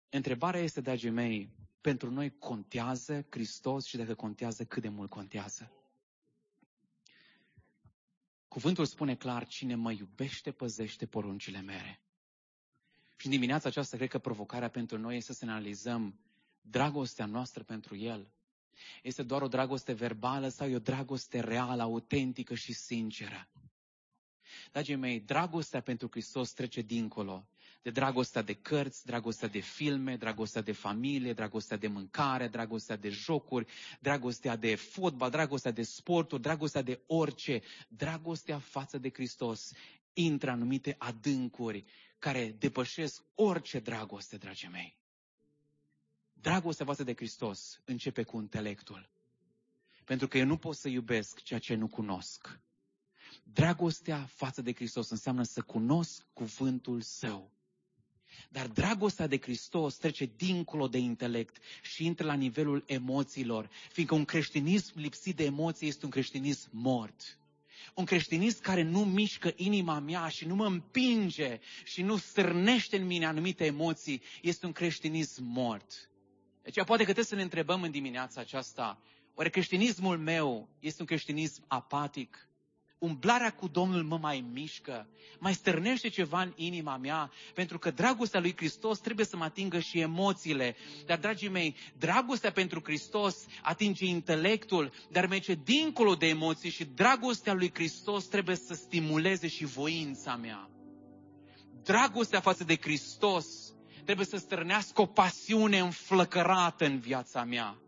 întrebarea 0.08 0.60
este, 0.60 0.80
dragii 0.80 1.10
mei, 1.10 1.50
pentru 1.84 2.10
noi 2.10 2.38
contează 2.38 3.26
Hristos 3.30 3.84
și 3.86 3.96
dacă 3.96 4.14
contează, 4.14 4.64
cât 4.64 4.82
de 4.82 4.88
mult 4.88 5.10
contează. 5.10 5.72
Cuvântul 8.48 8.84
spune 8.84 9.16
clar, 9.16 9.46
cine 9.46 9.74
mă 9.74 9.92
iubește, 9.92 10.52
păzește 10.52 11.06
poruncile 11.06 11.60
mele. 11.60 12.00
Și 13.16 13.26
în 13.26 13.32
dimineața 13.32 13.68
aceasta, 13.68 13.96
cred 13.96 14.08
că 14.08 14.18
provocarea 14.18 14.68
pentru 14.68 14.98
noi 14.98 15.16
este 15.16 15.32
să 15.32 15.44
ne 15.44 15.50
analizăm 15.50 16.20
dragostea 16.60 17.26
noastră 17.26 17.62
pentru 17.62 17.96
El. 17.96 18.32
Este 19.02 19.22
doar 19.22 19.42
o 19.42 19.48
dragoste 19.48 19.92
verbală 19.92 20.48
sau 20.48 20.68
e 20.68 20.74
o 20.74 20.78
dragoste 20.78 21.40
reală, 21.40 21.82
autentică 21.82 22.54
și 22.54 22.72
sinceră? 22.72 23.48
Dragii 24.72 24.96
mei, 24.96 25.20
dragostea 25.20 25.80
pentru 25.80 26.08
Hristos 26.10 26.52
trece 26.52 26.80
dincolo 26.80 27.48
de 27.84 27.90
dragostea 27.90 28.42
de 28.42 28.54
cărți, 28.54 29.06
dragostea 29.06 29.48
de 29.48 29.60
filme, 29.60 30.16
dragostea 30.16 30.62
de 30.62 30.72
familie, 30.72 31.32
dragostea 31.32 31.76
de 31.76 31.86
mâncare, 31.86 32.48
dragostea 32.48 32.96
de 32.96 33.08
jocuri, 33.08 33.66
dragostea 34.00 34.56
de 34.56 34.74
fotbal, 34.74 35.30
dragostea 35.30 35.70
de 35.70 35.82
sporturi, 35.82 36.42
dragostea 36.42 36.82
de 36.82 37.00
orice. 37.06 37.62
Dragostea 37.88 38.58
față 38.58 38.98
de 38.98 39.10
Hristos 39.10 39.72
intră 40.12 40.50
anumite 40.50 40.94
adâncuri 40.98 41.84
care 42.18 42.54
depășesc 42.58 43.22
orice 43.34 43.78
dragoste, 43.78 44.36
dragii 44.36 44.68
mei. 44.68 44.96
Dragostea 46.32 46.86
față 46.86 47.04
de 47.04 47.14
Hristos 47.14 47.80
începe 47.84 48.22
cu 48.22 48.40
intelectul. 48.40 49.10
Pentru 50.04 50.28
că 50.28 50.38
eu 50.38 50.46
nu 50.46 50.56
pot 50.56 50.76
să 50.76 50.88
iubesc 50.88 51.42
ceea 51.42 51.60
ce 51.60 51.74
nu 51.74 51.88
cunosc. 51.88 52.60
Dragostea 53.42 54.24
față 54.24 54.62
de 54.62 54.72
Hristos 54.72 55.10
înseamnă 55.10 55.42
să 55.42 55.62
cunosc 55.62 56.26
cuvântul 56.32 57.00
Său. 57.00 57.53
Dar 58.48 58.66
dragostea 58.66 59.26
de 59.26 59.38
Hristos 59.38 59.96
trece 59.96 60.30
dincolo 60.36 60.88
de 60.88 60.98
intelect 60.98 61.56
și 61.82 62.04
intră 62.04 62.26
la 62.26 62.34
nivelul 62.34 62.84
emoțiilor, 62.86 63.70
fiindcă 63.92 64.14
un 64.14 64.24
creștinism 64.24 64.98
lipsit 64.98 65.36
de 65.36 65.44
emoții 65.44 65.88
este 65.88 66.04
un 66.04 66.10
creștinism 66.10 66.68
mort. 66.72 67.38
Un 67.94 68.04
creștinism 68.04 68.62
care 68.62 68.82
nu 68.82 69.04
mișcă 69.04 69.52
inima 69.56 69.98
mea 69.98 70.28
și 70.28 70.46
nu 70.46 70.54
mă 70.54 70.66
împinge 70.66 71.60
și 71.84 72.02
nu 72.02 72.16
stârnește 72.16 72.96
în 72.96 73.06
mine 73.06 73.26
anumite 73.26 73.64
emoții, 73.64 74.22
este 74.42 74.66
un 74.66 74.72
creștinism 74.72 75.44
mort. 75.44 76.10
Deci 76.62 76.74
poate 76.74 76.96
că 76.96 77.04
trebuie 77.04 77.24
să 77.24 77.34
ne 77.34 77.42
întrebăm 77.42 77.82
în 77.82 77.90
dimineața 77.90 78.40
aceasta, 78.40 79.02
oare 79.34 79.50
creștinismul 79.50 80.18
meu 80.18 80.68
este 80.80 81.00
un 81.00 81.06
creștinism 81.06 81.64
apatic? 81.68 82.48
Umblarea 82.98 83.50
cu 83.52 83.68
Domnul 83.68 84.02
mă 84.02 84.18
mai 84.18 84.44
mișcă, 84.52 85.08
mai 85.38 85.54
stârnește 85.54 86.08
ceva 86.08 86.42
în 86.42 86.52
inima 86.56 86.96
mea, 86.96 87.30
pentru 87.54 87.78
că 87.78 87.90
dragostea 87.90 88.40
lui 88.40 88.56
Hristos 88.56 88.98
trebuie 88.98 89.26
să 89.26 89.36
mă 89.36 89.44
atingă 89.44 89.78
și 89.78 90.00
emoțiile. 90.00 90.76
Dar, 91.06 91.18
dragii 91.18 91.48
mei, 91.48 91.76
dragostea 91.98 92.52
pentru 92.52 92.80
Hristos 92.84 93.46
atinge 93.62 94.04
intelectul, 94.04 94.92
dar 95.10 95.26
merge 95.26 95.54
dincolo 95.54 96.14
de 96.14 96.26
emoții 96.26 96.70
și 96.70 96.84
dragostea 96.84 97.52
lui 97.52 97.70
Hristos 97.74 98.24
trebuie 98.24 98.56
să 98.56 98.74
stimuleze 98.74 99.48
și 99.48 99.64
voința 99.64 100.36
mea. 100.36 100.68
Dragostea 101.82 102.40
față 102.40 102.64
de 102.64 102.76
Hristos 102.80 103.46
trebuie 104.04 104.26
să 104.26 104.36
stârnească 104.36 105.00
o 105.00 105.06
pasiune 105.06 105.78
înflăcărată 105.78 106.84
în 106.84 106.98
viața 106.98 107.44
mea. 107.44 107.78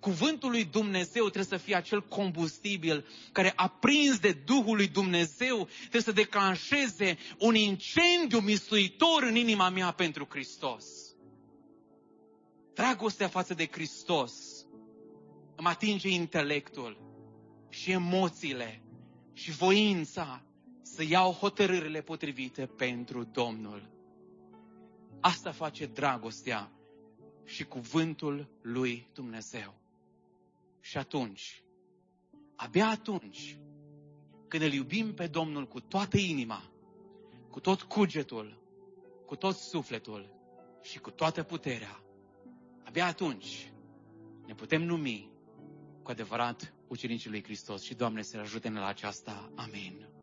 Cuvântul 0.00 0.50
lui 0.50 0.64
Dumnezeu 0.64 1.22
trebuie 1.22 1.58
să 1.58 1.64
fie 1.64 1.74
acel 1.74 2.02
combustibil 2.02 3.06
care, 3.32 3.52
aprins 3.56 4.18
de 4.18 4.32
Duhul 4.32 4.76
lui 4.76 4.88
Dumnezeu, 4.88 5.68
trebuie 5.78 6.02
să 6.02 6.12
declanșeze 6.12 7.18
un 7.38 7.54
incendiu 7.54 8.38
mistuitor 8.40 9.22
în 9.22 9.36
inima 9.36 9.68
mea 9.68 9.90
pentru 9.90 10.26
Hristos. 10.30 10.84
Dragostea 12.74 13.28
față 13.28 13.54
de 13.54 13.68
Hristos 13.70 14.32
îmi 15.56 15.68
atinge 15.68 16.08
intelectul 16.08 16.98
și 17.68 17.90
emoțiile 17.90 18.82
și 19.32 19.50
voința 19.50 20.42
să 20.82 21.04
iau 21.08 21.32
hotărârile 21.32 22.00
potrivite 22.00 22.66
pentru 22.66 23.24
Domnul. 23.24 23.90
Asta 25.20 25.52
face 25.52 25.86
dragostea 25.86 26.72
și 27.44 27.64
cuvântul 27.64 28.48
lui 28.62 29.08
Dumnezeu. 29.14 29.74
Și 30.88 30.96
atunci, 30.96 31.62
abia 32.56 32.88
atunci, 32.88 33.58
când 34.48 34.62
îl 34.62 34.72
iubim 34.72 35.14
pe 35.14 35.26
Domnul 35.26 35.66
cu 35.66 35.80
toată 35.80 36.18
inima, 36.18 36.70
cu 37.50 37.60
tot 37.60 37.82
cugetul, 37.82 38.62
cu 39.26 39.36
tot 39.36 39.56
sufletul 39.56 40.30
și 40.82 40.98
cu 40.98 41.10
toată 41.10 41.42
puterea, 41.42 42.02
abia 42.84 43.06
atunci 43.06 43.72
ne 44.46 44.54
putem 44.54 44.82
numi 44.82 45.30
cu 46.02 46.10
adevărat 46.10 46.74
ucenicii 46.88 47.30
lui 47.30 47.42
Hristos. 47.42 47.82
Și 47.82 47.94
Doamne 47.94 48.22
să 48.22 48.38
ajute 48.38 48.70
la 48.70 48.86
aceasta. 48.86 49.52
Amin. 49.56 50.08